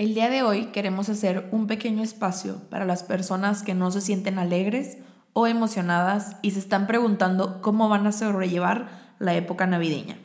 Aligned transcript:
El 0.00 0.14
día 0.14 0.30
de 0.30 0.42
hoy 0.42 0.68
queremos 0.68 1.10
hacer 1.10 1.46
un 1.50 1.66
pequeño 1.66 2.02
espacio 2.02 2.62
para 2.70 2.86
las 2.86 3.02
personas 3.02 3.62
que 3.62 3.74
no 3.74 3.90
se 3.90 4.00
sienten 4.00 4.38
alegres 4.38 4.96
o 5.34 5.46
emocionadas 5.46 6.36
y 6.40 6.52
se 6.52 6.58
están 6.58 6.86
preguntando 6.86 7.60
cómo 7.60 7.90
van 7.90 8.06
a 8.06 8.12
sobrellevar 8.12 8.88
la 9.18 9.34
época 9.34 9.66
navideña. 9.66 10.16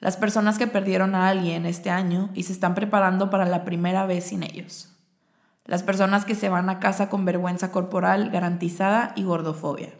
Las 0.00 0.16
personas 0.16 0.58
que 0.58 0.66
perdieron 0.66 1.14
a 1.14 1.28
alguien 1.28 1.66
este 1.66 1.88
año 1.88 2.30
y 2.34 2.42
se 2.42 2.52
están 2.52 2.74
preparando 2.74 3.30
para 3.30 3.46
la 3.46 3.64
primera 3.64 4.06
vez 4.06 4.24
sin 4.24 4.42
ellos. 4.42 4.92
Las 5.66 5.84
personas 5.84 6.24
que 6.24 6.34
se 6.34 6.48
van 6.48 6.68
a 6.68 6.80
casa 6.80 7.08
con 7.08 7.24
vergüenza 7.24 7.70
corporal 7.70 8.30
garantizada 8.30 9.12
y 9.14 9.22
gordofobia. 9.22 9.90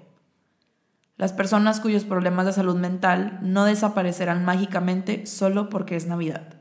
Las 1.16 1.32
personas 1.32 1.78
cuyos 1.78 2.02
problemas 2.02 2.44
de 2.44 2.54
salud 2.54 2.74
mental 2.74 3.38
no 3.40 3.66
desaparecerán 3.66 4.44
mágicamente 4.44 5.26
solo 5.26 5.68
porque 5.68 5.94
es 5.94 6.08
Navidad 6.08 6.59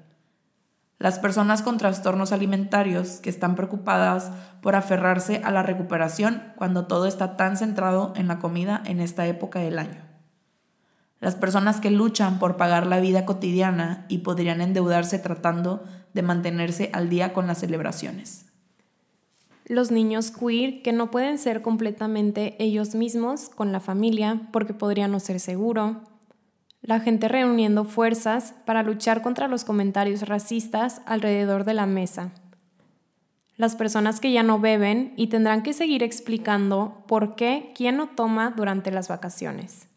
las 0.99 1.17
personas 1.17 1.61
con 1.61 1.77
trastornos 1.77 2.33
alimentarios 2.33 3.21
que 3.21 3.29
están 3.29 3.55
preocupadas 3.55 4.31
por 4.61 4.75
aferrarse 4.75 5.41
a 5.45 5.51
la 5.51 5.63
recuperación 5.63 6.43
cuando 6.57 6.87
todo 6.87 7.07
está 7.07 7.37
tan 7.37 7.55
centrado 7.55 8.13
en 8.17 8.27
la 8.27 8.39
comida 8.39 8.83
en 8.85 8.99
esta 8.99 9.25
época 9.25 9.59
del 9.59 9.79
año. 9.79 10.03
Las 11.21 11.35
personas 11.35 11.79
que 11.79 11.89
luchan 11.89 12.37
por 12.37 12.57
pagar 12.57 12.85
la 12.85 12.99
vida 12.99 13.25
cotidiana 13.25 14.05
y 14.09 14.19
podrían 14.19 14.59
endeudarse 14.59 15.19
tratando 15.19 15.83
de 16.13 16.21
mantenerse 16.21 16.89
al 16.93 17.09
día 17.09 17.31
con 17.31 17.47
las 17.47 17.59
celebraciones. 17.59 18.45
Los 19.65 19.91
niños 19.91 20.31
queer 20.31 20.81
que 20.81 20.91
no 20.91 21.11
pueden 21.11 21.37
ser 21.37 21.61
completamente 21.61 22.55
ellos 22.61 22.95
mismos 22.95 23.49
con 23.49 23.71
la 23.71 23.79
familia 23.79 24.49
porque 24.51 24.73
podría 24.73 25.07
no 25.07 25.19
ser 25.19 25.39
seguro, 25.39 26.01
la 26.81 26.99
gente 26.99 27.27
reuniendo 27.27 27.83
fuerzas 27.83 28.53
para 28.65 28.83
luchar 28.83 29.21
contra 29.21 29.47
los 29.47 29.63
comentarios 29.63 30.27
racistas 30.27 31.01
alrededor 31.05 31.65
de 31.65 31.73
la 31.73 31.85
mesa. 31.85 32.31
Las 33.57 33.75
personas 33.75 34.19
que 34.21 34.31
ya 34.31 34.41
no 34.41 34.59
beben 34.59 35.13
y 35.17 35.27
tendrán 35.27 35.63
que 35.63 35.73
seguir 35.73 36.01
explicando 36.01 37.03
por 37.07 37.35
qué 37.35 37.73
quién 37.75 37.97
no 37.97 38.07
toma 38.07 38.53
durante 38.55 38.91
las 38.91 39.09
vacaciones. 39.09 39.89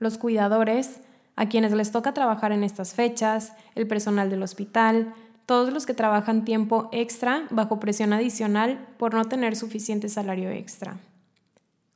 Los 0.00 0.18
cuidadores, 0.18 1.00
a 1.36 1.48
quienes 1.48 1.72
les 1.72 1.92
toca 1.92 2.12
trabajar 2.12 2.50
en 2.50 2.64
estas 2.64 2.94
fechas, 2.94 3.52
el 3.76 3.86
personal 3.86 4.30
del 4.30 4.42
hospital, 4.42 5.14
todos 5.46 5.72
los 5.72 5.86
que 5.86 5.94
trabajan 5.94 6.44
tiempo 6.44 6.88
extra 6.90 7.46
bajo 7.50 7.78
presión 7.78 8.12
adicional 8.12 8.88
por 8.98 9.14
no 9.14 9.26
tener 9.26 9.54
suficiente 9.54 10.08
salario 10.08 10.50
extra. 10.50 10.98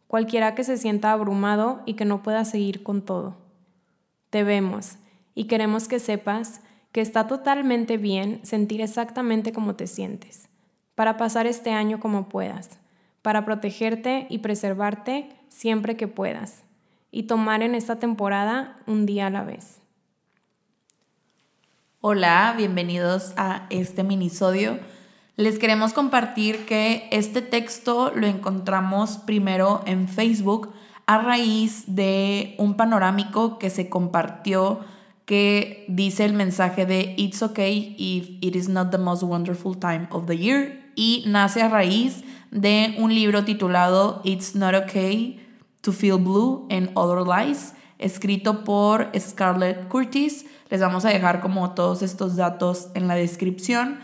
Cualquiera 0.07 0.55
que 0.55 0.63
se 0.63 0.77
sienta 0.77 1.11
abrumado 1.11 1.83
y 1.87 1.95
que 1.95 2.05
no 2.05 2.23
pueda 2.23 2.45
seguir 2.45 2.85
con 2.85 3.03
todo. 3.03 3.44
Te 4.35 4.43
vemos 4.43 4.97
y 5.37 5.45
queremos 5.45 5.87
que 5.87 6.01
sepas 6.01 6.61
que 6.91 7.01
está 7.01 7.29
totalmente 7.29 7.99
bien 7.99 8.41
sentir 8.43 8.81
exactamente 8.81 9.53
como 9.53 9.77
te 9.77 9.87
sientes, 9.87 10.49
para 10.97 11.17
pasar 11.17 11.47
este 11.47 11.71
año 11.71 12.01
como 12.01 12.29
puedas, 12.29 12.81
para 13.23 13.45
protegerte 13.45 14.27
y 14.29 14.39
preservarte 14.39 15.31
siempre 15.49 15.97
que 15.97 16.09
puedas, 16.09 16.65
y 17.13 17.29
tomar 17.29 17.63
en 17.63 17.77
esta 17.77 18.01
temporada 18.01 18.77
un 18.89 19.07
día 19.07 19.29
a 19.29 19.31
la 19.31 19.45
vez. 19.45 19.81
Hola, 22.01 22.55
bienvenidos 22.57 23.35
a 23.37 23.69
este 23.71 24.03
minisodio. 24.03 24.81
Les 25.37 25.61
queremos 25.61 25.93
compartir 25.93 26.67
que 26.67 27.07
este 27.13 27.41
texto 27.41 28.11
lo 28.13 28.27
encontramos 28.27 29.17
primero 29.19 29.85
en 29.87 30.09
Facebook 30.09 30.75
a 31.07 31.19
raíz 31.19 31.85
de 31.87 32.55
un 32.59 32.75
panorámico 32.75 33.59
que 33.59 33.71
se 33.71 33.89
compartió 33.89 34.81
que 35.25 35.85
dice 35.89 36.25
el 36.25 36.35
mensaje 36.35 36.87
de 36.87 37.15
It's 37.17 37.43
okay 37.43 37.95
if 37.99 38.31
it 38.41 38.57
is 38.57 38.69
not 38.69 38.91
the 38.91 38.99
most 38.99 39.23
wonderful 39.23 39.77
time 39.77 40.07
of 40.11 40.27
the 40.27 40.37
year 40.37 40.91
y 40.95 41.25
nace 41.27 41.63
a 41.63 41.69
raíz 41.69 42.25
de 42.51 42.95
un 42.99 43.15
libro 43.15 43.45
titulado 43.45 44.21
It's 44.25 44.55
not 44.55 44.75
okay 44.75 45.41
to 45.83 45.93
feel 45.93 46.19
blue 46.19 46.67
and 46.70 46.91
other 46.95 47.27
lies 47.27 47.75
escrito 47.98 48.64
por 48.64 49.11
Scarlett 49.19 49.89
Curtis. 49.89 50.47
Les 50.69 50.81
vamos 50.81 51.05
a 51.05 51.09
dejar 51.09 51.41
como 51.41 51.70
todos 51.70 52.03
estos 52.03 52.37
datos 52.37 52.89
en 52.95 53.09
la 53.09 53.14
descripción. 53.14 53.98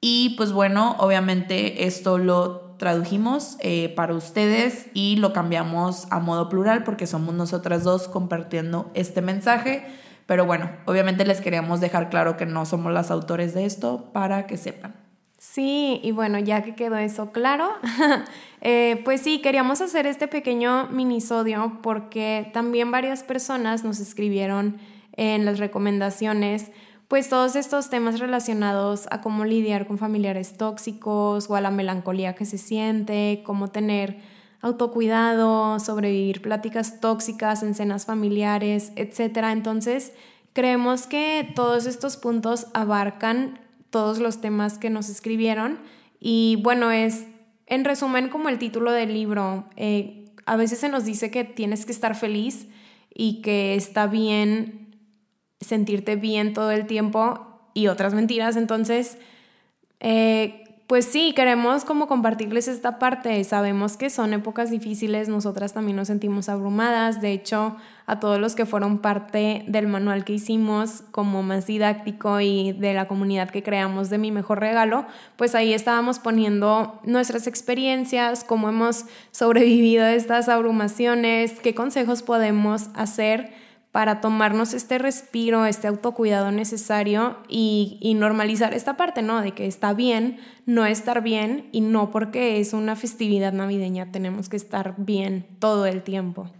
Y 0.00 0.34
pues 0.36 0.52
bueno, 0.52 0.96
obviamente 0.98 1.86
esto 1.86 2.18
lo 2.18 2.69
tradujimos 2.80 3.58
eh, 3.60 3.92
para 3.94 4.14
ustedes 4.14 4.86
y 4.94 5.16
lo 5.16 5.34
cambiamos 5.34 6.06
a 6.10 6.18
modo 6.18 6.48
plural 6.48 6.82
porque 6.82 7.06
somos 7.06 7.34
nosotras 7.34 7.84
dos 7.84 8.08
compartiendo 8.08 8.90
este 8.94 9.20
mensaje. 9.20 9.84
Pero 10.24 10.46
bueno, 10.46 10.70
obviamente 10.86 11.26
les 11.26 11.42
queríamos 11.42 11.82
dejar 11.82 12.08
claro 12.08 12.38
que 12.38 12.46
no 12.46 12.64
somos 12.64 12.90
las 12.90 13.10
autores 13.10 13.52
de 13.52 13.66
esto 13.66 14.10
para 14.14 14.46
que 14.46 14.56
sepan. 14.56 14.94
Sí, 15.36 16.00
y 16.02 16.12
bueno, 16.12 16.38
ya 16.38 16.62
que 16.62 16.74
quedó 16.74 16.96
eso 16.96 17.32
claro, 17.32 17.68
eh, 18.62 19.02
pues 19.04 19.20
sí, 19.20 19.42
queríamos 19.42 19.82
hacer 19.82 20.06
este 20.06 20.26
pequeño 20.26 20.88
minisodio 20.88 21.80
porque 21.82 22.50
también 22.54 22.90
varias 22.90 23.22
personas 23.22 23.84
nos 23.84 24.00
escribieron 24.00 24.78
en 25.16 25.44
las 25.44 25.58
recomendaciones 25.58 26.70
pues 27.10 27.28
todos 27.28 27.56
estos 27.56 27.90
temas 27.90 28.20
relacionados 28.20 29.08
a 29.10 29.20
cómo 29.20 29.44
lidiar 29.44 29.88
con 29.88 29.98
familiares 29.98 30.56
tóxicos 30.56 31.50
o 31.50 31.56
a 31.56 31.60
la 31.60 31.72
melancolía 31.72 32.36
que 32.36 32.44
se 32.44 32.56
siente, 32.56 33.42
cómo 33.44 33.66
tener 33.66 34.18
autocuidado, 34.60 35.80
sobrevivir 35.80 36.40
pláticas 36.40 37.00
tóxicas 37.00 37.64
en 37.64 37.74
cenas 37.74 38.06
familiares, 38.06 38.92
etc. 38.94 39.38
Entonces, 39.50 40.12
creemos 40.52 41.08
que 41.08 41.50
todos 41.56 41.86
estos 41.86 42.16
puntos 42.16 42.68
abarcan 42.74 43.58
todos 43.90 44.20
los 44.20 44.40
temas 44.40 44.78
que 44.78 44.88
nos 44.88 45.08
escribieron 45.08 45.80
y 46.20 46.60
bueno, 46.62 46.92
es 46.92 47.26
en 47.66 47.84
resumen 47.84 48.28
como 48.28 48.48
el 48.48 48.60
título 48.60 48.92
del 48.92 49.14
libro. 49.14 49.64
Eh, 49.74 50.26
a 50.46 50.54
veces 50.54 50.78
se 50.78 50.88
nos 50.88 51.04
dice 51.06 51.32
que 51.32 51.42
tienes 51.42 51.86
que 51.86 51.92
estar 51.92 52.14
feliz 52.14 52.68
y 53.12 53.42
que 53.42 53.74
está 53.74 54.06
bien 54.06 54.79
sentirte 55.60 56.16
bien 56.16 56.54
todo 56.54 56.70
el 56.70 56.86
tiempo 56.86 57.46
y 57.74 57.88
otras 57.88 58.14
mentiras. 58.14 58.56
Entonces, 58.56 59.18
eh, 60.00 60.64
pues 60.90 61.04
sí, 61.04 61.34
queremos 61.36 61.84
como 61.84 62.08
compartirles 62.08 62.66
esta 62.66 62.98
parte. 62.98 63.44
Sabemos 63.44 63.96
que 63.96 64.10
son 64.10 64.32
épocas 64.32 64.72
difíciles, 64.72 65.28
nosotras 65.28 65.72
también 65.72 65.96
nos 65.96 66.08
sentimos 66.08 66.48
abrumadas. 66.48 67.20
De 67.20 67.30
hecho, 67.30 67.76
a 68.06 68.18
todos 68.18 68.40
los 68.40 68.56
que 68.56 68.66
fueron 68.66 68.98
parte 68.98 69.62
del 69.68 69.86
manual 69.86 70.24
que 70.24 70.32
hicimos 70.32 71.04
como 71.12 71.44
más 71.44 71.68
didáctico 71.68 72.40
y 72.40 72.72
de 72.72 72.92
la 72.92 73.06
comunidad 73.06 73.50
que 73.50 73.62
creamos 73.62 74.10
de 74.10 74.18
mi 74.18 74.32
mejor 74.32 74.58
regalo, 74.58 75.06
pues 75.36 75.54
ahí 75.54 75.72
estábamos 75.72 76.18
poniendo 76.18 76.98
nuestras 77.04 77.46
experiencias, 77.46 78.42
cómo 78.42 78.68
hemos 78.68 79.04
sobrevivido 79.30 80.02
a 80.02 80.12
estas 80.12 80.48
abrumaciones, 80.48 81.60
qué 81.60 81.72
consejos 81.72 82.24
podemos 82.24 82.88
hacer 82.94 83.52
para 83.92 84.20
tomarnos 84.20 84.72
este 84.72 84.98
respiro, 84.98 85.66
este 85.66 85.88
autocuidado 85.88 86.52
necesario 86.52 87.38
y, 87.48 88.14
normalizar 88.16 88.74
esta 88.74 88.96
parte, 88.96 89.22
¿no? 89.22 89.40
De 89.40 89.52
que 89.52 89.66
está 89.66 89.94
bien 89.94 90.38
no 90.66 90.86
estar 90.86 91.22
bien 91.22 91.68
y 91.72 91.80
no 91.80 92.10
porque 92.10 92.60
es 92.60 92.72
una 92.72 92.94
festividad 92.94 93.52
navideña 93.52 94.12
tenemos 94.12 94.48
que 94.48 94.56
estar 94.56 94.94
bien 94.98 95.46
todo 95.58 95.86
el 95.86 96.02
tiempo. 96.02 96.50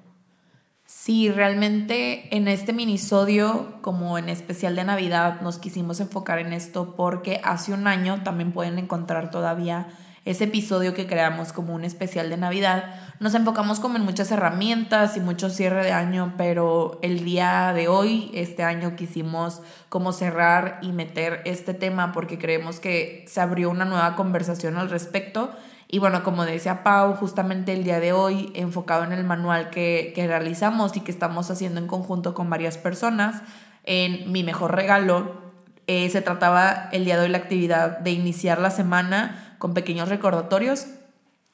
Sí, 0.87 1.31
realmente 1.31 2.35
en 2.37 2.49
este 2.49 2.73
minisodio, 2.73 3.75
como 3.81 4.19
en 4.19 4.29
especial 4.29 4.75
de 4.75 4.83
Navidad, 4.83 5.41
nos 5.41 5.59
quisimos 5.59 6.01
enfocar 6.01 6.41
en 6.41 6.53
esto 6.53 6.97
porque 6.97 7.41
hace 7.45 7.73
un 7.73 7.87
año 7.87 8.25
también 8.25 8.51
pueden 8.51 8.79
encontrar 8.79 9.31
todavía 9.31 9.87
ese 10.25 10.45
episodio 10.45 10.93
que 10.93 11.07
creamos 11.07 11.53
como 11.53 11.75
un 11.75 11.85
especial 11.85 12.29
de 12.29 12.37
Navidad, 12.37 12.95
nos 13.21 13.35
enfocamos 13.35 13.81
como 13.81 13.97
en 13.97 14.05
muchas 14.05 14.31
herramientas 14.31 15.17
y 15.17 15.21
mucho 15.21 15.49
cierre 15.49 15.85
de 15.85 15.93
año, 15.93 16.35
pero 16.37 16.99
el 17.03 17.25
día 17.25 17.73
de 17.75 17.89
hoy, 17.89 18.31
este 18.35 18.63
año, 18.63 18.97
quisimos 18.97 19.63
como 19.89 20.13
cerrar 20.13 20.79
y 20.83 20.93
meter 20.93 21.41
este 21.47 21.73
tema 21.73 22.13
porque 22.13 22.39
creemos 22.39 22.81
que 22.81 23.25
se 23.29 23.41
abrió 23.41 23.71
una 23.71 23.87
nueva 23.87 24.15
conversación 24.15 24.77
al 24.77 24.91
respecto. 24.91 25.51
Y 25.89 25.99
bueno, 25.99 26.23
como 26.23 26.45
decía 26.45 26.84
Pau, 26.84 27.15
justamente 27.15 27.73
el 27.73 27.83
día 27.83 27.99
de 27.99 28.13
hoy, 28.13 28.53
enfocado 28.55 29.05
en 29.05 29.13
el 29.13 29.25
manual 29.25 29.71
que, 29.71 30.13
que 30.15 30.27
realizamos 30.27 30.97
y 30.97 31.01
que 31.01 31.11
estamos 31.11 31.51
haciendo 31.51 31.81
en 31.81 31.87
conjunto 31.87 32.34
con 32.34 32.49
varias 32.49 32.78
personas, 32.78 33.43
en 33.84 34.31
mi 34.31 34.45
mejor 34.45 34.77
regalo, 34.77 35.51
eh, 35.87 36.09
se 36.11 36.23
trataba 36.23 36.89
el 36.93 37.05
día 37.05 37.16
de 37.16 37.25
hoy 37.25 37.28
la 37.31 37.39
actividad 37.39 37.99
de 37.99 38.13
iniciar 38.13 38.61
la 38.61 38.71
semana 38.71 39.50
con 39.60 39.74
pequeños 39.74 40.09
recordatorios. 40.09 40.86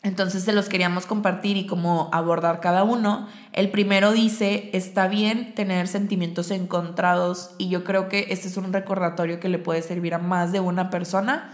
Entonces 0.03 0.45
se 0.45 0.53
los 0.53 0.69
queríamos 0.69 1.05
compartir 1.05 1.57
y 1.57 1.67
cómo 1.67 2.09
abordar 2.13 2.61
cada 2.61 2.85
uno. 2.85 3.27
El 3.53 3.71
primero 3.71 4.13
dice, 4.13 4.71
está 4.73 5.09
bien 5.09 5.55
tener 5.57 5.89
sentimientos 5.89 6.53
encontrados 6.53 7.51
y 7.59 7.69
yo 7.69 7.83
creo 7.83 8.09
que 8.09 8.29
este 8.31 8.47
es 8.47 8.57
un 8.57 8.73
recordatorio 8.73 9.41
que 9.41 9.49
le 9.49 9.59
puede 9.59 9.83
servir 9.83 10.15
a 10.15 10.19
más 10.19 10.53
de 10.53 10.61
una 10.61 10.91
persona. 10.91 11.51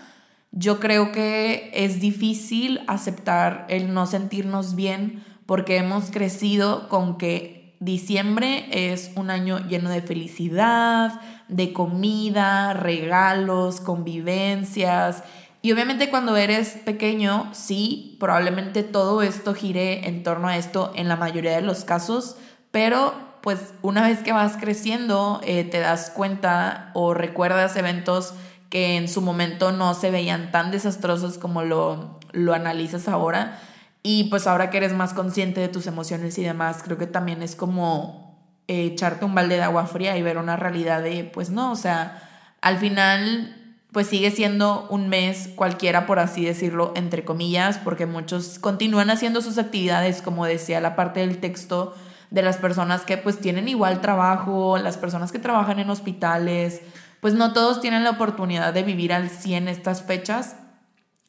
Yo 0.50 0.80
creo 0.80 1.12
que 1.12 1.70
es 1.72 1.98
difícil 1.98 2.82
aceptar 2.86 3.64
el 3.70 3.94
no 3.94 4.04
sentirnos 4.04 4.76
bien 4.76 5.24
porque 5.46 5.78
hemos 5.78 6.10
crecido 6.10 6.90
con 6.90 7.16
que 7.16 7.62
diciembre 7.80 8.66
es 8.70 9.10
un 9.16 9.30
año 9.30 9.66
lleno 9.66 9.90
de 9.90 10.02
felicidad, 10.02 11.20
de 11.48 11.72
comida, 11.72 12.74
regalos, 12.74 13.80
convivencias. 13.80 15.24
Y 15.64 15.70
obviamente 15.70 16.10
cuando 16.10 16.36
eres 16.36 16.70
pequeño, 16.84 17.48
sí, 17.52 18.16
probablemente 18.18 18.82
todo 18.82 19.22
esto 19.22 19.54
gire 19.54 20.08
en 20.08 20.24
torno 20.24 20.48
a 20.48 20.56
esto 20.56 20.92
en 20.96 21.08
la 21.08 21.14
mayoría 21.14 21.52
de 21.52 21.62
los 21.62 21.84
casos, 21.84 22.36
pero 22.72 23.14
pues 23.42 23.72
una 23.80 24.02
vez 24.02 24.24
que 24.24 24.32
vas 24.32 24.56
creciendo 24.56 25.40
eh, 25.44 25.62
te 25.62 25.78
das 25.78 26.10
cuenta 26.10 26.90
o 26.94 27.14
recuerdas 27.14 27.76
eventos 27.76 28.34
que 28.70 28.96
en 28.96 29.08
su 29.08 29.20
momento 29.20 29.70
no 29.70 29.94
se 29.94 30.10
veían 30.10 30.50
tan 30.50 30.72
desastrosos 30.72 31.38
como 31.38 31.62
lo, 31.62 32.18
lo 32.32 32.54
analizas 32.54 33.06
ahora. 33.06 33.60
Y 34.02 34.24
pues 34.24 34.48
ahora 34.48 34.70
que 34.70 34.78
eres 34.78 34.94
más 34.94 35.14
consciente 35.14 35.60
de 35.60 35.68
tus 35.68 35.86
emociones 35.86 36.38
y 36.38 36.42
demás, 36.42 36.82
creo 36.82 36.98
que 36.98 37.06
también 37.06 37.40
es 37.42 37.54
como 37.54 38.36
eh, 38.66 38.86
echarte 38.86 39.24
un 39.24 39.34
balde 39.34 39.56
de 39.56 39.62
agua 39.62 39.86
fría 39.86 40.16
y 40.16 40.22
ver 40.22 40.38
una 40.38 40.56
realidad 40.56 41.02
de, 41.02 41.22
pues 41.22 41.50
no, 41.50 41.70
o 41.70 41.76
sea, 41.76 42.56
al 42.62 42.78
final 42.78 43.61
pues 43.92 44.06
sigue 44.06 44.30
siendo 44.30 44.86
un 44.88 45.08
mes 45.08 45.50
cualquiera, 45.54 46.06
por 46.06 46.18
así 46.18 46.44
decirlo, 46.44 46.92
entre 46.96 47.24
comillas, 47.24 47.78
porque 47.78 48.06
muchos 48.06 48.58
continúan 48.58 49.10
haciendo 49.10 49.42
sus 49.42 49.58
actividades, 49.58 50.22
como 50.22 50.46
decía 50.46 50.80
la 50.80 50.96
parte 50.96 51.20
del 51.20 51.38
texto, 51.38 51.94
de 52.30 52.42
las 52.42 52.56
personas 52.56 53.02
que 53.02 53.18
pues 53.18 53.38
tienen 53.38 53.68
igual 53.68 54.00
trabajo, 54.00 54.78
las 54.78 54.96
personas 54.96 55.30
que 55.30 55.38
trabajan 55.38 55.78
en 55.78 55.90
hospitales, 55.90 56.80
pues 57.20 57.34
no 57.34 57.52
todos 57.52 57.82
tienen 57.82 58.02
la 58.02 58.10
oportunidad 58.10 58.72
de 58.72 58.82
vivir 58.82 59.12
al 59.12 59.28
100 59.28 59.68
estas 59.68 60.02
fechas. 60.02 60.56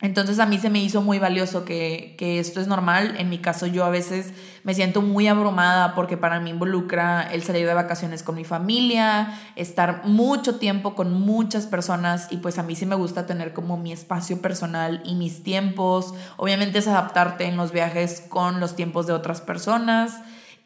Entonces 0.03 0.39
a 0.39 0.45
mí 0.45 0.57
se 0.57 0.69
me 0.69 0.83
hizo 0.83 1.01
muy 1.01 1.17
valioso 1.17 1.63
que, 1.63 2.15
que, 2.17 2.37
esto 2.37 2.59
es 2.59 2.67
normal. 2.67 3.15
En 3.19 3.29
mi 3.29 3.37
caso 3.37 3.67
yo 3.67 3.85
a 3.85 3.89
veces 3.89 4.33
me 4.65 4.73
siento 4.73 5.01
muy 5.01 5.29
abrumada 5.29 5.95
porque 5.95 6.17
para 6.17 6.41
mí 6.41 6.49
involucra 6.49 7.21
el 7.21 7.41
salir 7.41 7.65
de 7.65 7.73
vacaciones 7.73 8.21
con 8.21 8.35
mi 8.35 8.43
familia, 8.43 9.39
estar 9.55 10.01
mucho 10.03 10.57
tiempo 10.57 10.93
con 10.93 11.13
muchas 11.13 11.67
personas 11.67 12.27
y 12.31 12.37
pues 12.37 12.59
a 12.59 12.63
mí 12.63 12.75
sí 12.75 12.85
me 12.85 12.95
gusta 12.95 13.25
tener 13.25 13.53
como 13.53 13.77
mi 13.77 13.93
espacio 13.93 14.41
personal 14.41 15.01
y 15.05 15.15
mis 15.15 15.41
tiempos. 15.41 16.13
Obviamente 16.35 16.79
es 16.79 16.87
adaptarte 16.89 17.45
en 17.45 17.55
los 17.55 17.71
viajes 17.71 18.25
con 18.27 18.59
los 18.59 18.75
tiempos 18.75 19.07
de 19.07 19.13
otras 19.13 19.39
personas. 19.39 20.19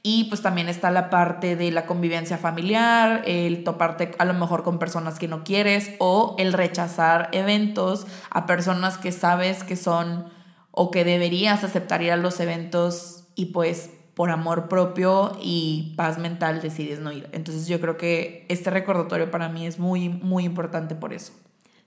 Y 0.03 0.25
pues 0.25 0.41
también 0.41 0.69
está 0.69 0.89
la 0.91 1.09
parte 1.09 1.55
de 1.55 1.71
la 1.71 1.85
convivencia 1.85 2.37
familiar, 2.37 3.23
el 3.25 3.63
toparte 3.63 4.11
a 4.19 4.25
lo 4.25 4.33
mejor 4.33 4.63
con 4.63 4.79
personas 4.79 5.19
que 5.19 5.27
no 5.27 5.43
quieres 5.43 5.91
o 5.99 6.35
el 6.37 6.53
rechazar 6.53 7.29
eventos 7.33 8.07
a 8.29 8.45
personas 8.45 8.97
que 8.97 9.11
sabes 9.11 9.63
que 9.63 9.75
son 9.75 10.29
o 10.71 10.91
que 10.91 11.03
deberías 11.03 11.63
aceptar 11.63 12.01
ir 12.03 12.11
a 12.11 12.17
los 12.17 12.39
eventos 12.39 13.25
y 13.35 13.47
pues 13.47 13.89
por 14.13 14.31
amor 14.31 14.67
propio 14.67 15.37
y 15.41 15.93
paz 15.95 16.17
mental 16.17 16.61
decides 16.61 16.99
no 16.99 17.11
ir. 17.11 17.29
Entonces 17.33 17.67
yo 17.67 17.79
creo 17.79 17.97
que 17.97 18.45
este 18.49 18.71
recordatorio 18.71 19.29
para 19.29 19.47
mí 19.47 19.67
es 19.67 19.77
muy, 19.77 20.09
muy 20.09 20.43
importante 20.43 20.95
por 20.95 21.13
eso. 21.13 21.33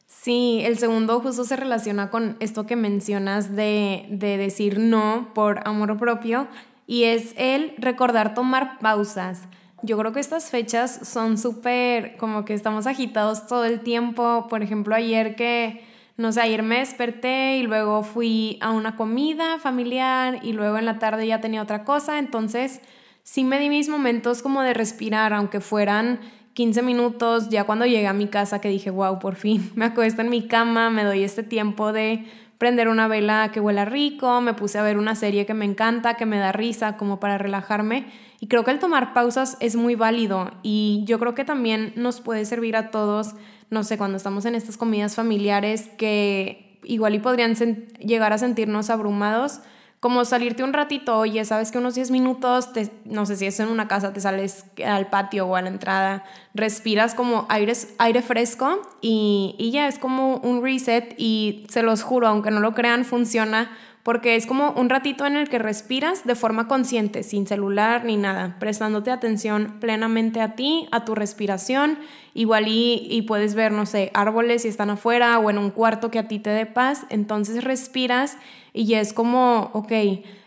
Sí, 0.07 0.61
el 0.65 0.79
segundo 0.79 1.21
justo 1.21 1.45
se 1.45 1.57
relaciona 1.57 2.11
con 2.11 2.37
esto 2.41 2.67
que 2.67 2.77
mencionas 2.77 3.57
de, 3.57 4.07
de 4.11 4.37
decir 4.37 4.79
no 4.79 5.31
por 5.35 5.67
amor 5.67 5.97
propio 5.99 6.47
y 6.91 7.05
es 7.05 7.35
el 7.37 7.73
recordar 7.79 8.35
tomar 8.35 8.81
pausas. 8.81 9.43
Yo 9.81 9.97
creo 9.97 10.11
que 10.11 10.19
estas 10.19 10.51
fechas 10.51 11.09
son 11.09 11.39
súper, 11.39 12.17
como 12.17 12.45
que 12.45 12.53
estamos 12.53 12.89
agitados 12.89 13.47
todo 13.47 13.65
el 13.65 13.79
tiempo. 13.79 14.49
Por 14.51 14.65
ejemplo, 14.65 14.97
ayer 14.97 15.37
que, 15.37 15.85
no 16.17 16.33
sé, 16.33 16.41
ayer 16.41 16.65
me 16.65 16.81
desperté 16.81 17.59
y 17.59 17.63
luego 17.63 18.03
fui 18.03 18.59
a 18.61 18.73
una 18.73 18.97
comida 18.97 19.61
familiar 19.61 20.41
y 20.43 20.53
luego 20.53 20.79
en 20.79 20.85
la 20.85 20.99
tarde 20.99 21.29
ya 21.29 21.41
tenía 21.41 21.63
otra 21.63 21.85
cosa. 21.85 22.19
Entonces, 22.19 22.81
sí 23.23 23.45
me 23.45 23.61
di 23.61 23.69
mis 23.69 23.89
momentos 23.89 24.43
como 24.43 24.61
de 24.63 24.75
respirar, 24.75 25.33
aunque 25.33 25.61
fueran 25.61 26.19
15 26.55 26.83
minutos, 26.83 27.51
ya 27.51 27.63
cuando 27.63 27.87
llegué 27.87 28.09
a 28.09 28.13
mi 28.13 28.27
casa 28.27 28.61
que 28.61 28.69
dije, 28.69 28.91
wow, 28.91 29.21
por 29.21 29.37
fin 29.37 29.71
me 29.77 29.85
acuesto 29.85 30.23
en 30.23 30.29
mi 30.29 30.49
cama, 30.49 30.91
me 30.91 31.05
doy 31.05 31.23
este 31.23 31.45
tiempo 31.45 31.93
de 31.93 32.27
prender 32.61 32.89
una 32.89 33.09
vela 33.09 33.51
que 33.55 33.59
huela 33.59 33.87
rico, 33.87 34.43
me 34.43 34.53
puse 34.53 34.77
a 34.77 34.83
ver 34.83 34.99
una 34.99 35.15
serie 35.15 35.47
que 35.47 35.55
me 35.55 35.65
encanta, 35.65 36.19
que 36.19 36.27
me 36.27 36.37
da 36.37 36.53
risa, 36.53 36.99
como 36.99 37.19
para 37.19 37.39
relajarme. 37.39 38.05
Y 38.39 38.49
creo 38.49 38.65
que 38.65 38.71
el 38.71 38.79
tomar 38.79 39.15
pausas 39.15 39.57
es 39.61 39.77
muy 39.77 39.95
válido 39.95 40.51
y 40.63 41.03
yo 41.07 41.19
creo 41.19 41.35
que 41.35 41.47
también 41.47 41.95
nos 41.97 42.21
puede 42.21 42.45
servir 42.45 42.77
a 42.77 42.91
todos, 42.91 43.35
no 43.71 43.83
sé, 43.83 43.97
cuando 43.97 44.19
estamos 44.19 44.45
en 44.45 44.55
estas 44.55 44.77
comidas 44.77 45.15
familiares 45.15 45.89
que 45.97 46.79
igual 46.85 47.15
y 47.15 47.19
podrían 47.21 47.55
llegar 47.99 48.35
a 48.35 48.39
sentirnos 48.39 48.91
abrumados 48.91 49.61
como 50.01 50.25
salirte 50.25 50.65
un 50.65 50.73
ratito, 50.73 51.19
oye, 51.19 51.45
sabes 51.45 51.71
que 51.71 51.77
unos 51.77 51.95
10 51.95 52.11
minutos, 52.11 52.71
no 53.05 53.27
sé 53.27 53.37
si 53.37 53.45
es 53.45 53.61
en 53.61 53.69
una 53.69 53.87
casa, 53.87 54.15
te 54.15 54.21
sales 54.21 54.65
al 54.85 55.09
patio 55.09 55.47
o 55.47 55.57
a 55.57 55.63
la 55.63 55.69
entrada, 55.69 56.25
respiras 56.55 57.15
como 57.15 57.45
aire, 57.51 57.75
aire 57.99 58.23
fresco 58.23 58.81
y, 59.03 59.55
y 59.59 59.71
ya 59.73 59.89
es 59.89 59.99
como 59.99 60.37
un 60.37 60.63
reset 60.63 61.15
y 61.19 61.67
se 61.69 61.83
los 61.83 62.03
juro, 62.03 62.29
aunque 62.29 62.51
no 62.51 62.61
lo 62.61 62.73
crean, 62.75 63.05
funciona 63.05 63.71
porque 64.03 64.35
es 64.35 64.47
como 64.47 64.71
un 64.73 64.89
ratito 64.89 65.27
en 65.27 65.37
el 65.37 65.49
que 65.51 65.59
respiras 65.59 66.25
de 66.25 66.35
forma 66.35 66.69
consciente, 66.69 67.23
sin 67.23 67.47
celular 67.47 68.05
ni 68.05 68.17
nada, 68.17 68.57
prestándote 68.59 69.11
atención 69.11 69.77
plenamente 69.79 70.41
a 70.41 70.55
ti, 70.55 70.89
a 70.91 71.05
tu 71.05 71.15
respiración, 71.15 71.99
igual 72.33 72.67
y, 72.69 73.07
y, 73.11 73.23
puedes 73.23 73.55
ver, 73.55 73.73
no 73.73 73.85
sé, 73.85 74.11
árboles 74.15 74.63
si 74.63 74.69
están 74.69 74.89
afuera 74.89 75.39
o 75.39 75.51
en 75.51 75.59
un 75.59 75.71
cuarto 75.71 76.11
que 76.11 76.19
a 76.19 76.29
ti 76.29 76.39
te 76.39 76.49
dé 76.49 76.65
paz, 76.65 77.05
entonces 77.11 77.63
respiras 77.63 78.39
y 78.73 78.87
ya 78.87 79.01
es 79.01 79.13
como, 79.13 79.71
ok, 79.73 79.93